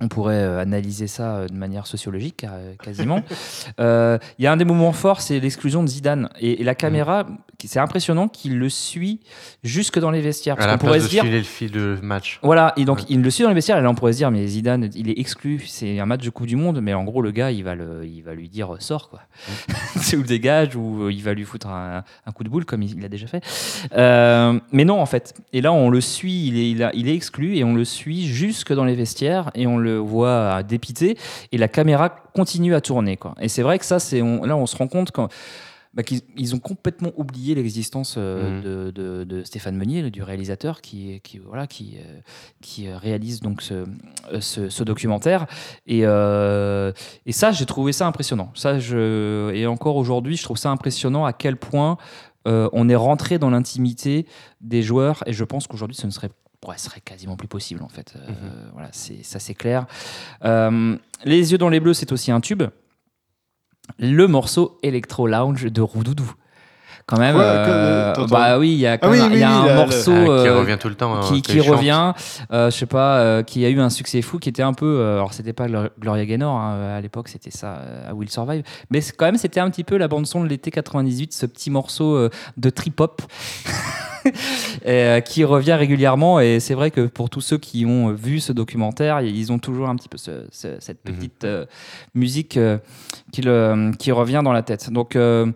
On 0.01 0.07
pourrait 0.07 0.35
euh, 0.35 0.59
analyser 0.61 1.07
ça 1.07 1.35
euh, 1.37 1.47
de 1.47 1.53
manière 1.55 1.87
sociologique, 1.87 2.43
euh, 2.43 2.73
quasiment. 2.83 3.21
Euh, 3.79 4.17
Il 4.37 4.43
y 4.43 4.47
a 4.47 4.51
un 4.51 4.57
des 4.57 4.65
moments 4.65 4.91
forts, 4.91 5.21
c'est 5.21 5.39
l'exclusion 5.39 5.83
de 5.83 5.87
Zidane. 5.87 6.29
Et, 6.39 6.61
et 6.61 6.63
la 6.63 6.75
caméra, 6.75 7.25
c'est 7.63 7.79
impressionnant 7.79 8.27
qu'il 8.27 8.57
le 8.57 8.67
suit 8.69 9.19
jusque 9.63 9.99
dans 9.99 10.11
les 10.11 10.21
vestiaires. 10.21 10.55
À 10.55 10.57
Parce 10.57 10.67
la 10.67 10.77
qu'on 10.77 10.85
pourrait 10.87 10.99
se 10.99 11.09
dire. 11.09 11.23
le 11.23 11.41
fil 11.43 11.71
de 11.71 11.97
match. 12.01 12.39
Voilà, 12.43 12.73
et 12.77 12.85
donc 12.85 12.99
Ouais. 12.99 13.05
il 13.09 13.21
le 13.21 13.29
suit 13.29 13.43
dans 13.43 13.49
les 13.49 13.55
vestiaires, 13.55 13.77
et 13.77 13.81
là 13.81 13.89
on 13.89 13.95
pourrait 13.95 14.13
se 14.13 14.17
dire, 14.17 14.31
mais 14.31 14.45
Zidane, 14.47 14.89
il 14.95 15.09
est 15.09 15.19
exclu, 15.19 15.63
c'est 15.67 15.99
un 15.99 16.05
match 16.05 16.23
de 16.23 16.29
Coupe 16.29 16.47
du 16.47 16.55
Monde, 16.55 16.79
mais 16.81 16.93
en 16.93 17.03
gros, 17.03 17.21
le 17.21 17.31
gars, 17.31 17.51
il 17.51 17.63
va, 17.63 17.75
le, 17.75 18.05
il 18.05 18.21
va 18.23 18.33
lui 18.33 18.49
dire, 18.49 18.75
sors, 18.79 19.09
quoi. 19.09 19.21
c'est 19.97 20.17
ou 20.17 20.23
dégage, 20.23 20.75
ou 20.75 21.09
il 21.09 21.21
va 21.23 21.33
lui 21.33 21.43
foutre 21.45 21.67
un, 21.67 22.03
un 22.25 22.31
coup 22.31 22.43
de 22.43 22.49
boule, 22.49 22.65
comme 22.65 22.81
il 22.81 22.89
il 22.95 23.01
l'a 23.01 23.07
déjà 23.09 23.27
fait. 23.27 23.43
Euh, 23.95 24.59
mais 24.71 24.83
non, 24.85 24.99
en 24.99 25.05
fait. 25.05 25.33
Et 25.53 25.61
là, 25.61 25.71
on 25.71 25.89
le 25.89 26.01
suit, 26.01 26.47
il 26.47 26.57
est, 26.57 26.71
il, 26.71 26.83
a- 26.83 26.91
il 26.95 27.07
est 27.07 27.15
exclu, 27.15 27.55
et 27.57 27.63
on 27.63 27.73
le 27.75 27.85
suit 27.85 28.25
jusque 28.27 28.73
dans 28.73 28.85
les 28.85 28.95
vestiaires, 28.95 29.51
et 29.55 29.67
on 29.67 29.77
le 29.77 29.88
voit 29.97 30.27
euh, 30.59 30.63
dépité, 30.63 31.17
et 31.51 31.57
la 31.57 31.67
caméra 31.67 32.09
continue 32.09 32.75
à 32.75 32.81
tourner, 32.81 33.17
quoi. 33.17 33.35
Et 33.41 33.47
c'est 33.47 33.61
vrai 33.63 33.79
que 33.79 33.85
ça, 33.85 33.99
c'est 33.99 34.19
là, 34.19 34.55
on 34.57 34.65
se 34.65 34.75
rend 34.75 34.87
compte 34.87 35.11
quand. 35.11 35.29
bah, 35.95 36.03
qu'ils 36.03 36.21
ils 36.37 36.53
ont 36.53 36.59
complètement 36.59 37.09
oublié 37.17 37.55
l'existence 37.55 38.13
euh, 38.17 38.57
Mhm. 38.57 38.61
de, 38.61 38.91
de- 38.91 39.23
de 39.23 39.43
Stéphane 39.43 39.75
Meunier, 39.75 40.11
du 40.11 40.21
réalisateur, 40.21 40.81
qui, 40.81 41.19
qui, 41.23 41.39
voilà, 41.39 41.65
qui, 41.65 41.97
euh, 41.97 42.19
qui 42.61 42.87
euh, 42.87 42.95
réalise 42.95 43.39
donc 43.41 43.63
ce, 43.63 43.85
ce, 44.39 44.69
ce 44.69 44.83
documentaire. 44.83 45.47
Et, 45.87 46.01
euh, 46.05 46.91
et 47.25 47.31
ça, 47.31 47.51
j'ai 47.51 47.65
trouvé 47.65 47.91
ça 47.91 48.05
impressionnant. 48.05 48.51
Ça, 48.53 48.77
je, 48.77 49.51
et 49.55 49.65
encore 49.65 49.95
aujourd'hui, 49.95 50.37
je 50.37 50.43
trouve 50.43 50.57
ça 50.57 50.69
impressionnant 50.69 51.25
à 51.25 51.33
quel 51.33 51.55
point 51.57 51.97
on 52.45 52.89
est 52.89 52.95
rentré 52.95 53.37
dans 53.37 53.51
l'intimité 53.51 54.25
des 54.61 54.81
joueurs. 54.81 55.21
Et 55.27 55.33
je 55.33 55.43
pense 55.43 55.67
qu'aujourd'hui, 55.67 55.95
ce 55.95 56.07
ne 56.07 56.11
serait, 56.11 56.29
ouais, 56.67 56.75
ce 56.77 56.85
serait 56.85 57.01
quasiment 57.01 57.35
plus 57.35 57.47
possible, 57.47 57.81
en 57.83 57.89
fait. 57.89 58.13
Euh, 58.15 58.27
Mhm. 58.29 58.51
voilà, 58.73 58.89
c'est, 58.91 59.23
ça, 59.23 59.39
c'est 59.39 59.55
clair. 59.55 59.85
Euh, 60.45 60.95
les 61.25 61.51
yeux 61.51 61.57
dans 61.57 61.69
les 61.69 61.79
bleus, 61.79 61.93
c'est 61.93 62.11
aussi 62.11 62.31
un 62.31 62.41
tube. 62.41 62.63
Le 63.97 64.27
morceau 64.27 64.77
Electro 64.83 65.27
Lounge 65.27 65.65
de 65.65 65.81
Roudoudou. 65.81 66.31
Quand 67.07 67.17
même, 67.17 67.37
Ouais, 67.37 67.41
euh, 67.43 68.13
bah 68.27 68.59
oui, 68.59 68.69
il 68.73 68.77
y 68.77 68.85
a, 68.85 68.99
quand 68.99 69.07
Ah 69.07 69.11
oui, 69.11 69.17
il 69.31 69.39
y 69.39 69.43
a 69.43 69.63
oui, 69.63 69.69
un 69.71 69.75
morceau 69.77 70.11
Ah, 70.13 70.43
qui 70.43 70.49
revient 70.49 70.77
tout 70.79 70.89
le 70.89 70.93
temps. 70.95 71.15
hein, 71.15 71.21
qui, 71.41 71.57
chante. 71.57 71.67
revient, 71.67 72.13
euh, 72.51 72.69
je 72.69 72.77
sais 72.77 72.85
pas, 72.85 73.17
euh, 73.17 73.41
qui 73.41 73.65
a 73.65 73.69
eu 73.69 73.79
un 73.79 73.89
succès 73.89 74.21
fou, 74.21 74.37
qui 74.37 74.47
était 74.47 74.61
un 74.61 74.73
peu, 74.73 74.85
euh, 74.99 75.15
alors 75.15 75.33
c'était 75.33 75.53
pas 75.53 75.65
Glor- 75.65 75.89
Gloria 75.99 76.25
Gaynor 76.27 76.55
hein, 76.55 76.97
à 76.97 77.01
l'époque, 77.01 77.29
c'était 77.29 77.49
ça, 77.49 77.77
euh, 77.77 78.11
à 78.11 78.13
Will 78.13 78.29
Survive, 78.29 78.61
mais 78.91 79.01
c'est- 79.01 79.13
quand 79.17 79.25
même 79.25 79.37
c'était 79.37 79.59
un 79.59 79.71
petit 79.71 79.83
peu 79.83 79.97
la 79.97 80.07
bande 80.07 80.27
son 80.27 80.43
de 80.43 80.47
l'été 80.49 80.69
98, 80.69 81.33
ce 81.33 81.47
petit 81.47 81.71
morceau 81.71 82.15
euh, 82.15 82.29
de 82.57 82.69
trip 82.69 82.99
hop. 82.99 83.23
euh, 84.85 85.19
qui 85.21 85.43
revient 85.43 85.73
régulièrement 85.73 86.39
et 86.39 86.59
c'est 86.59 86.73
vrai 86.73 86.91
que 86.91 87.07
pour 87.07 87.29
tous 87.29 87.41
ceux 87.41 87.57
qui 87.57 87.85
ont 87.85 88.11
vu 88.13 88.39
ce 88.39 88.51
documentaire 88.53 89.21
ils 89.21 89.51
ont 89.51 89.59
toujours 89.59 89.89
un 89.89 89.95
petit 89.95 90.09
peu 90.09 90.17
ce- 90.17 90.45
ce- 90.51 90.79
cette 90.79 91.07
Mhm. 91.07 91.15
petite 91.15 91.43
euh, 91.43 91.65
musique 92.13 92.57
euh, 92.57 92.77
qui, 93.31 93.41
le- 93.41 93.91
qui 93.97 94.11
revient 94.11 94.41
dans 94.43 94.53
la 94.53 94.61
tête 94.63 94.89
donc 94.91 95.15
euh, 95.15 95.51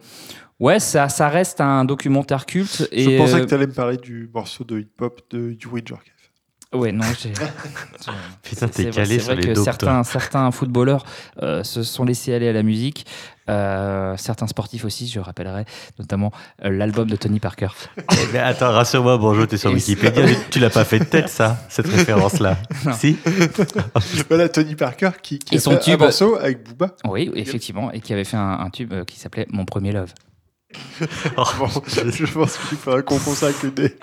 ouais 0.59 0.79
ça, 0.79 1.09
ça 1.09 1.29
reste 1.29 1.61
un 1.61 1.85
documentaire 1.85 2.45
culte 2.45 2.87
et 2.91 3.03
Je 3.03 3.17
pensais 3.17 3.41
que 3.41 3.45
tu 3.45 3.53
allais 3.53 3.67
me 3.67 3.73
parler 3.73 3.97
du 3.97 4.29
morceau 4.33 4.63
de 4.63 4.79
hip-hop 4.79 5.21
de 5.31 5.55
Yuri 5.61 5.81
Djorkaeff. 5.85 6.12
Ouais, 6.73 6.91
non, 6.91 7.05
j'ai. 7.21 7.33
Putain, 8.43 8.67
t'es 8.67 8.89
calé 8.89 9.19
c'est 9.19 9.25
sur 9.25 9.33
vrai 9.33 9.41
les 9.41 9.49
que 9.49 9.53
dopes, 9.53 9.63
certains, 9.63 10.03
certains 10.03 10.49
footballeurs 10.51 11.05
euh, 11.41 11.63
se 11.63 11.83
sont 11.83 12.03
laissés 12.03 12.33
aller 12.33 12.47
à 12.49 12.53
la 12.53 12.63
musique. 12.63 13.05
Euh, 13.49 14.15
certains 14.17 14.47
sportifs 14.47 14.85
aussi, 14.85 15.07
je 15.07 15.19
rappellerai 15.19 15.65
notamment 15.99 16.31
euh, 16.63 16.69
l'album 16.69 17.09
de 17.09 17.15
Tony 17.15 17.39
Parker. 17.39 17.67
Eh 17.97 18.31
ben, 18.31 18.43
attends, 18.43 18.71
rassure-moi, 18.71 19.17
bonjour, 19.17 19.45
t'es 19.47 19.57
sur 19.57 19.69
Et 19.69 19.73
Wikipédia. 19.73 20.25
tu 20.49 20.59
l'as 20.59 20.69
pas 20.69 20.85
fait 20.85 20.99
de 20.99 21.03
tête, 21.03 21.29
ça, 21.29 21.57
cette 21.69 21.87
référence-là. 21.89 22.57
Si 22.97 23.17
Voilà 24.29 24.49
Tony 24.49 24.75
Parker 24.75 25.11
qui, 25.21 25.39
qui 25.39 25.55
Et 25.55 25.57
a 25.57 25.61
son 25.61 25.71
fait 25.71 25.79
tube- 25.79 26.01
un 26.01 26.05
morceau 26.05 26.37
avec 26.37 26.63
Booba. 26.67 26.95
Oui, 27.05 27.31
effectivement, 27.35 27.91
et 27.91 27.99
qui 27.99 28.13
avait 28.13 28.23
fait 28.23 28.37
un, 28.37 28.59
un 28.59 28.69
tube 28.69 28.93
qui 29.05 29.19
s'appelait 29.19 29.47
Mon 29.51 29.65
premier 29.65 29.91
love. 29.91 30.13
Oh, 31.37 31.43
Bon, 31.59 31.67
je 31.87 32.25
pense 32.33 32.57
qu'il 32.57 32.77
faudra 32.77 33.01
qu'on 33.03 33.19
consacre 33.19 33.67
des. 33.67 33.95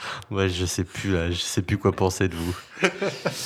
Ouais, 0.30 0.48
je 0.48 0.64
sais 0.64 0.84
plus, 0.84 1.12
là, 1.12 1.30
je 1.30 1.36
sais 1.36 1.62
plus 1.62 1.76
quoi 1.78 1.92
penser 1.92 2.28
de 2.28 2.34
vous. 2.34 2.56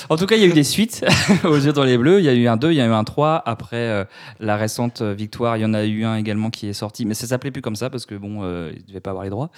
En 0.09 0.15
tout 0.17 0.25
cas, 0.27 0.35
il 0.35 0.41
y 0.41 0.45
a 0.45 0.47
eu 0.47 0.53
des 0.53 0.63
suites 0.63 1.03
aux 1.43 1.55
yeux 1.57 1.73
dans 1.73 1.83
les 1.83 1.97
bleus. 1.97 2.19
Il 2.19 2.25
y 2.25 2.29
a 2.29 2.33
eu 2.33 2.47
un 2.47 2.55
2, 2.57 2.71
il 2.71 2.75
y 2.75 2.81
a 2.81 2.85
eu 2.85 2.91
un 2.91 3.03
3. 3.03 3.41
Après 3.45 3.75
euh, 3.75 4.05
la 4.39 4.55
récente 4.55 5.01
euh, 5.01 5.13
victoire, 5.13 5.57
il 5.57 5.61
y 5.61 5.65
en 5.65 5.73
a 5.73 5.83
eu 5.83 6.05
un 6.05 6.15
également 6.15 6.49
qui 6.49 6.67
est 6.69 6.73
sorti. 6.73 7.05
Mais 7.05 7.13
ça 7.15 7.27
s'appelait 7.27 7.51
plus 7.51 7.61
comme 7.61 7.75
ça 7.75 7.89
parce 7.89 8.05
que 8.05 8.15
bon, 8.15 8.39
euh, 8.43 8.71
il 8.73 8.81
ne 8.83 8.87
devait 8.87 8.99
pas 9.01 9.09
avoir 9.09 9.23
les 9.25 9.29
droits. 9.29 9.49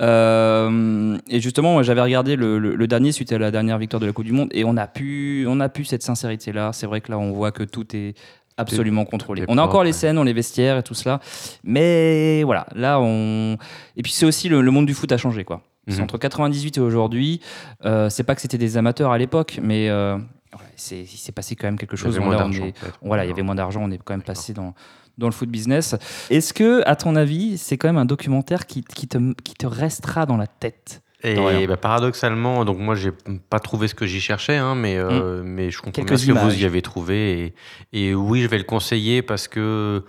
Euh, 0.00 1.18
et 1.28 1.40
justement, 1.40 1.82
j'avais 1.82 2.00
regardé 2.00 2.36
le, 2.36 2.58
le- 2.58 2.74
le 2.76 2.86
dernier 2.86 3.12
suite 3.12 3.32
à 3.32 3.38
la 3.38 3.50
dernière 3.50 3.78
victoire 3.78 4.00
de 4.00 4.06
la 4.06 4.12
Coupe 4.12 4.24
du 4.24 4.32
Monde 4.32 4.48
et 4.52 4.64
on 4.64 4.76
a 4.76 4.86
pu, 4.86 5.44
on 5.48 5.60
a 5.60 5.68
pu 5.68 5.84
cette 5.84 6.02
sincérité-là. 6.02 6.70
C'est 6.72 6.86
vrai 6.86 7.00
que 7.00 7.10
là, 7.10 7.18
on 7.18 7.32
voit 7.32 7.52
que 7.52 7.62
tout 7.62 7.86
est 7.94 8.14
absolument 8.56 9.04
contrôlé. 9.04 9.44
On 9.48 9.58
a 9.58 9.62
encore 9.62 9.84
les 9.84 9.92
scènes, 9.92 10.18
on 10.18 10.24
les 10.24 10.32
vestiaires 10.32 10.78
et 10.78 10.82
tout 10.82 10.94
cela. 10.94 11.20
Mais 11.64 12.42
voilà, 12.44 12.66
là, 12.74 13.00
on. 13.00 13.56
Et 13.96 14.02
puis 14.02 14.12
c'est 14.12 14.26
aussi 14.26 14.48
le, 14.48 14.60
le 14.60 14.70
monde 14.70 14.86
du 14.86 14.94
foot 14.94 15.10
a 15.12 15.16
changé, 15.18 15.44
quoi. 15.44 15.62
Mhm. 15.96 16.04
entre 16.04 16.18
98 16.18 16.78
et 16.78 16.80
aujourd'hui. 16.80 17.40
Euh, 17.84 18.08
c'est 18.10 18.22
pas 18.24 18.34
que 18.34 18.40
c'était 18.40 18.58
des 18.58 18.76
amateurs 18.76 19.10
à 19.12 19.18
l'époque, 19.18 19.58
mais 19.62 19.88
euh, 19.88 20.18
c'est- 20.76 21.02
il 21.02 21.06
s'est 21.18 21.32
passé 21.32 21.56
quand 21.56 21.66
même 21.66 21.78
quelque 21.78 21.94
Il 21.96 22.00
y 22.00 22.02
chose. 22.02 22.16
avait 22.16 22.24
moins 22.24 22.36
d'argent, 22.36 22.70
voilà, 23.02 23.24
il 23.24 23.28
y 23.28 23.32
avait 23.32 23.42
moins 23.42 23.54
d'argent, 23.54 23.82
on 23.84 23.90
est 23.90 23.98
quand 23.98 24.14
même 24.14 24.22
passé 24.22 24.52
dans, 24.52 24.74
dans 25.18 25.26
le 25.26 25.32
foot 25.32 25.48
business. 25.48 25.94
Est-ce 26.30 26.52
que, 26.54 26.82
à 26.86 26.96
ton 26.96 27.14
avis, 27.16 27.58
c'est 27.58 27.76
quand 27.76 27.88
même 27.88 27.98
un 27.98 28.04
documentaire 28.06 28.66
qui, 28.66 28.82
qui, 28.82 29.06
te, 29.08 29.18
qui 29.42 29.54
te 29.54 29.66
restera 29.66 30.26
dans 30.26 30.36
la 30.36 30.46
tête? 30.46 31.02
Et 31.22 31.66
bah, 31.66 31.76
paradoxalement, 31.76 32.64
donc 32.64 32.78
moi 32.78 32.94
j'ai 32.94 33.12
pas 33.50 33.58
trouvé 33.60 33.88
ce 33.88 33.94
que 33.94 34.06
j'y 34.06 34.22
cherchais, 34.22 34.56
hein, 34.56 34.74
mais, 34.74 34.96
euh, 34.96 35.42
mais 35.44 35.70
je 35.70 35.76
comprends 35.82 35.92
Quelques 35.92 36.08
bien 36.08 36.16
ce 36.16 36.26
que 36.26 36.32
vous 36.54 36.62
y 36.62 36.64
avez 36.64 36.80
trouvé. 36.80 37.52
Et, 37.92 38.06
et 38.08 38.14
oui, 38.14 38.40
je 38.40 38.46
vais 38.48 38.56
le 38.56 38.64
conseiller 38.64 39.20
parce 39.20 39.46
que 39.46 40.02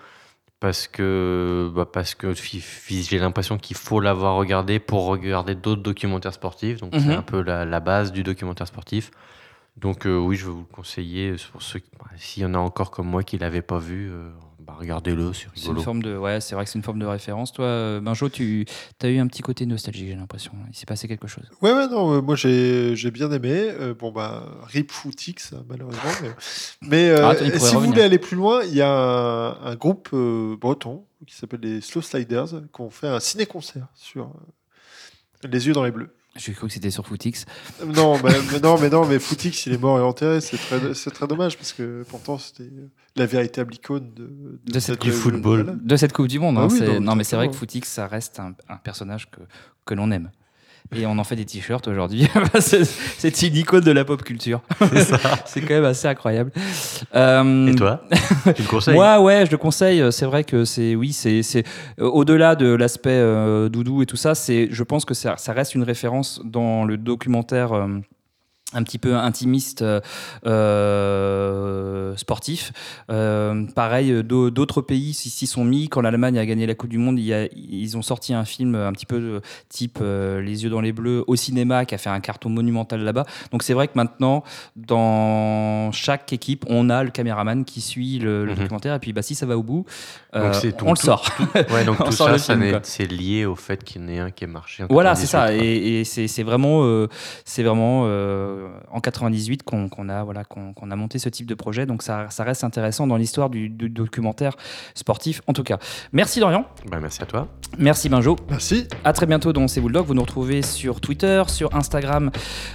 parce 0.62 0.88
que 0.88 1.70
bah, 1.76 1.86
parce 1.92 2.16
que 2.16 2.34
j'ai 2.34 3.20
l'impression 3.20 3.58
qu'il 3.58 3.76
faut 3.76 4.00
l'avoir 4.00 4.36
regardé 4.36 4.80
pour 4.80 5.08
regarder 5.08 5.56
d'autres 5.56 5.82
documentaires 5.82 6.34
sportifs. 6.34 6.80
Donc 6.80 6.94
Mhm. 6.94 7.00
c'est 7.02 7.14
un 7.14 7.24
peu 7.24 7.42
la, 7.42 7.66
la 7.66 7.80
base 7.82 8.14
du 8.14 8.24
documentaire 8.24 8.68
sportif. 8.68 9.12
Donc 9.76 10.06
euh, 10.06 10.18
oui, 10.18 10.36
je 10.38 10.46
vais 10.46 10.52
vous 10.52 10.66
le 10.70 10.74
conseiller 10.76 11.36
pour 11.52 11.62
ceux 11.62 11.82
s'il 12.18 12.44
y 12.44 12.46
en 12.46 12.54
a 12.54 12.60
encore 12.60 12.92
comme 12.92 13.08
moi 13.08 13.24
qui 13.24 13.38
l'avaient 13.38 13.62
pas 13.64 13.80
vu, 13.80 14.12
euh, 14.12 14.30
bah, 14.66 14.76
regardez-le, 14.78 15.34
c'est 15.34 15.48
C'est 15.56 15.62
une 15.64 15.70
rigolo. 15.70 15.82
forme 15.82 16.02
de, 16.04 16.16
ouais, 16.18 16.40
c'est 16.42 16.56
vrai 16.56 16.64
que 16.66 16.72
c'est 16.72 16.78
une 16.80 16.84
forme 16.84 17.00
de 17.00 17.06
référence. 17.06 17.52
Toi, 17.52 17.66
euh, 17.66 18.00
Benjo, 18.02 18.30
tu 18.30 18.66
as 19.02 19.08
eu 19.10 19.18
un 19.20 19.28
petit 19.28 19.42
côté 19.42 19.66
nostalgique, 19.66 20.08
j'ai 20.08 20.16
l'impression. 20.16 20.52
Il 20.70 20.76
s'est 20.76 20.86
passé 20.86 21.08
quelque 21.08 21.28
chose. 21.28 21.44
Ouais, 21.62 21.74
ouais, 21.74 21.88
non, 21.88 22.14
euh, 22.18 22.22
moi 22.22 22.36
j'ai 22.36 22.96
j'ai 22.96 23.12
bien 23.12 23.32
aimé. 23.32 23.52
Euh, 23.54 23.94
bon, 23.94 24.12
bah, 24.12 24.46
Rip 24.68 24.92
Footix, 24.92 25.54
malheureusement. 25.68 26.02
Mais, 26.22 26.30
mais, 26.88 27.10
euh, 27.10 27.28
Ah, 27.30 27.36
si 27.60 27.76
vous 27.76 27.82
voulez 27.82 28.02
aller 28.04 28.20
plus 28.20 28.38
loin, 28.38 28.64
il 28.64 28.74
y 28.76 28.82
a 28.82 28.92
un, 28.92 29.62
un 29.66 29.76
groupe 29.76 30.10
euh, 30.14 30.56
breton 30.56 31.06
qui 31.28 31.36
s'appelle 31.36 31.60
les 31.62 31.82
Slow 31.82 32.02
Sliders 32.02 32.48
qui 32.74 32.82
ont 32.82 32.90
fait 32.90 33.08
un 33.08 33.20
ciné-concert 33.20 33.88
sur 33.96 34.26
euh, 34.26 35.48
Les 35.48 35.68
yeux 35.68 35.74
dans 35.74 35.84
les 35.84 35.92
bleus. 35.92 36.16
J'ai 36.38 36.54
cru 36.54 36.68
que 36.68 36.74
c'était 36.74 36.92
sur 36.92 37.06
Footix. 37.06 37.46
Non, 37.86 38.18
mais, 38.24 38.32
mais 38.54 38.60
non, 38.62 38.80
mais 38.80 38.90
non, 38.90 39.06
mais 39.06 39.20
Footix, 39.20 39.66
il 39.66 39.74
est 39.74 39.78
mort 39.78 40.00
et 40.00 40.02
enterré. 40.02 40.40
C'est 40.40 40.56
très, 40.58 40.94
c'est 40.94 41.12
très 41.12 41.28
dommage 41.28 41.58
parce 41.58 41.74
que 41.74 42.04
pourtant 42.08 42.38
c'était 42.38 42.70
la 43.18 43.26
véritable 43.26 43.76
icône 43.76 44.14
de, 44.14 44.60
De 44.66 44.74
cette 44.80 44.82
cette- 44.84 45.02
du 45.02 45.12
football. 45.12 45.78
De 45.84 45.96
cette 45.98 46.14
Coupe 46.14 46.28
du 46.30 46.40
Monde. 46.40 46.56
Ah 46.58 46.62
hein, 46.62 46.68
oui, 46.72 46.78
c'est- 46.80 46.88
non, 46.88 47.02
non, 47.02 47.16
mais 47.16 47.26
c'est 47.26 47.36
vrai 47.36 47.50
que. 47.50 47.54
Footix, 47.54 47.86
ça 47.88 48.08
reste 48.08 48.40
un, 48.40 48.54
un 48.70 48.78
personnage 48.78 49.30
que, 49.30 49.42
que 49.86 49.94
l'on 49.94 50.10
aime. 50.12 50.32
Et 50.94 51.06
on 51.06 51.18
en 51.18 51.24
fait 51.24 51.38
des 51.38 51.46
t-shirts 51.46 51.88
aujourd'hui. 51.88 52.28
c'est 52.60 53.42
une 53.44 53.56
icône 53.56 53.84
de 53.84 53.92
la 53.92 54.04
pop 54.04 54.22
culture. 54.24 54.62
c'est 55.46 55.62
quand 55.68 55.74
même 55.76 55.86
assez 55.86 56.08
incroyable. 56.08 56.52
Euh, 57.16 57.68
Et 57.68 57.76
toi? 57.76 58.02
Tu 58.56 58.62
le 58.62 58.68
conseilles? 58.68 58.96
Moi, 58.96 59.22
ouais, 59.22 59.46
je 59.46 59.52
le 59.52 59.58
conseille. 59.58 60.04
C'est 60.12 60.26
vrai 60.26 60.44
que 60.44 60.66
c'est, 60.66 60.96
oui, 60.96 61.14
c'est, 61.14 61.44
c'est 61.44 61.64
euh, 62.00 62.06
au-delà 62.10 62.56
de 62.56 62.68
l'aspect 62.74 63.10
euh, 63.12 63.70
doudou 63.70 64.02
et 64.02 64.06
tout 64.06 64.18
ça. 64.18 64.36
C'est, 64.36 64.68
je 64.72 64.84
pense 64.84 65.06
que 65.06 65.14
ça, 65.14 65.36
ça 65.38 65.54
reste 65.54 65.76
une 65.76 65.84
référence 65.84 66.42
dans 66.44 66.84
le 66.84 66.98
documentaire. 66.98 67.72
euh, 67.74 67.88
un 68.74 68.84
petit 68.84 68.98
peu 68.98 69.16
intimiste 69.16 69.82
euh, 69.82 70.00
euh, 70.92 72.16
sportif. 72.16 72.72
Euh, 73.10 73.66
pareil, 73.76 74.24
d'au- 74.24 74.50
d'autres 74.50 74.82
pays 74.82 75.14
s'y 75.14 75.48
sont 75.48 75.64
mis. 75.64 75.90
Quand 75.90 76.02
l'Allemagne 76.02 76.38
a 76.38 76.46
gagné 76.46 76.66
la 76.66 76.76
Coupe 76.76 76.90
du 76.90 76.98
Monde, 76.98 77.20
il 77.20 77.26
y 77.26 77.34
a- 77.34 77.48
ils 77.54 77.98
ont 77.98 78.02
sorti 78.02 78.34
un 78.34 78.46
film 78.46 78.76
un 78.76 78.92
petit 78.94 79.06
peu 79.06 79.42
type 79.70 80.00
euh, 80.02 80.42
Les 80.42 80.64
yeux 80.64 80.70
dans 80.70 80.82
les 80.82 80.92
bleus 80.92 81.24
au 81.28 81.36
cinéma 81.36 81.86
qui 81.86 81.96
a 81.96 81.98
fait 81.98 82.10
un 82.10 82.20
carton 82.20 82.50
monumental 82.50 83.02
là-bas. 83.02 83.26
Donc 83.52 83.64
c'est 83.64 83.74
vrai 83.74 83.88
que 83.88 83.94
maintenant, 83.96 84.44
dans 84.76 85.92
chaque 85.92 86.32
équipe, 86.34 86.66
on 86.68 86.90
a 86.90 87.04
le 87.04 87.10
caméraman 87.12 87.64
qui 87.66 87.82
suit 87.82 88.20
le, 88.20 88.46
le 88.46 88.52
Mhm. 88.54 88.58
documentaire. 88.60 88.96
Et 88.96 89.00
puis 89.00 89.14
bah, 89.14 89.22
si 89.22 89.36
ça 89.36 89.46
va 89.46 89.58
au 89.58 89.64
bout, 89.64 89.86
Donc 90.34 90.56
c'est 90.56 90.76
tout- 90.78 90.86
on 90.86 90.92
le 90.92 90.98
tout- 90.98 91.06
sort. 91.06 91.30
Ouais, 91.72 91.84
donc 91.86 92.00
On 92.00 92.06
tout 92.06 92.12
sort 92.12 92.38
ça, 92.40 92.58
c'est 92.84 93.08
lié 93.12 93.46
au 93.46 93.56
fait 93.56 93.84
qu'il 93.84 94.02
y 94.02 94.06
en 94.06 94.08
ait 94.08 94.20
un 94.20 94.32
qui 94.32 94.44
ait 94.44 94.48
marché. 94.48 94.84
Voilà, 94.90 95.16
c'est 95.16 95.28
98, 95.28 95.28
ça. 95.28 95.54
Et, 95.66 96.00
et 96.02 96.04
c'est 96.28 96.44
vraiment, 96.44 97.08
c'est 97.46 97.64
vraiment 97.64 98.06
en 98.92 99.00
98 99.00 99.64
qu'on 99.64 100.10
a, 100.10 100.24
voilà, 100.24 100.44
qu'on 100.44 100.92
a 100.92 100.96
monté 100.96 101.20
ce 101.20 101.30
type 101.30 101.46
de 101.48 101.56
projet. 101.56 101.86
Donc 101.86 102.04
ça, 102.04 102.28
ça 102.30 102.44
reste 102.44 102.64
intéressant 102.64 103.08
dans 103.08 103.18
l'histoire 103.18 103.50
du, 103.50 103.70
du 103.70 103.90
documentaire 103.90 104.56
sportif, 104.96 105.42
en 105.48 105.54
tout 105.54 105.64
cas. 105.64 105.78
Merci 106.14 106.40
Dorian, 106.40 106.66
Bah, 106.90 107.00
merci 107.02 107.22
à 107.22 107.26
toi. 107.26 107.48
merci 107.78 108.10
Benjo. 108.10 108.36
Merci. 108.50 108.88
À 109.04 109.14
très 109.14 109.26
bientôt 109.26 109.54
dans 109.54 109.68
C'est 109.68 109.82
Bulldog. 109.82 110.06
Vous 110.06 110.14
nous 110.14 110.22
retrouvez 110.22 110.62
sur 110.62 111.02
Twitter, 111.02 111.44
sur 111.48 111.76
Instagram, 111.76 112.32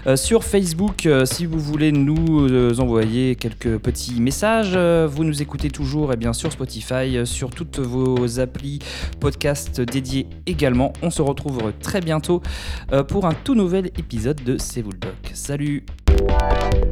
euh, 0.07 0.17
sur 0.17 0.45
Facebook. 0.45 1.07
Euh, 1.07 1.25
si 1.25 1.47
vous 1.47 1.59
voulez 1.59 1.93
nous 1.93 2.47
euh, 2.49 2.75
envoyer 2.79 3.37
quelques 3.37 3.79
petits 3.79 4.21
messages, 4.21 4.73
euh, 4.75 5.09
vous 5.11 5.25
nous 5.25 5.43
écoutez 5.43 5.71
toujours 5.71 6.13
et 6.13 6.17
bien 6.17 6.33
sur 6.33 6.53
Spotify, 6.53 7.17
euh, 7.17 7.25
sur 7.25 7.51
toutes 7.51 7.79
vos 7.79 8.41
applis 8.41 8.79
podcast 9.21 9.81
dédiés 9.81 10.27
également. 10.47 10.93
On 11.03 11.11
se 11.11 11.23
retrouve 11.23 11.73
très 11.81 12.01
bientôt 12.01 12.43
euh, 12.93 13.03
pour 13.03 13.27
un 13.27 13.33
tout 13.35 13.55
nouvel 13.55 13.87
épisode 13.99 14.43
de 14.45 14.57
C'est 14.59 14.83
Bulldog. 14.83 15.13
Salut 15.77 16.86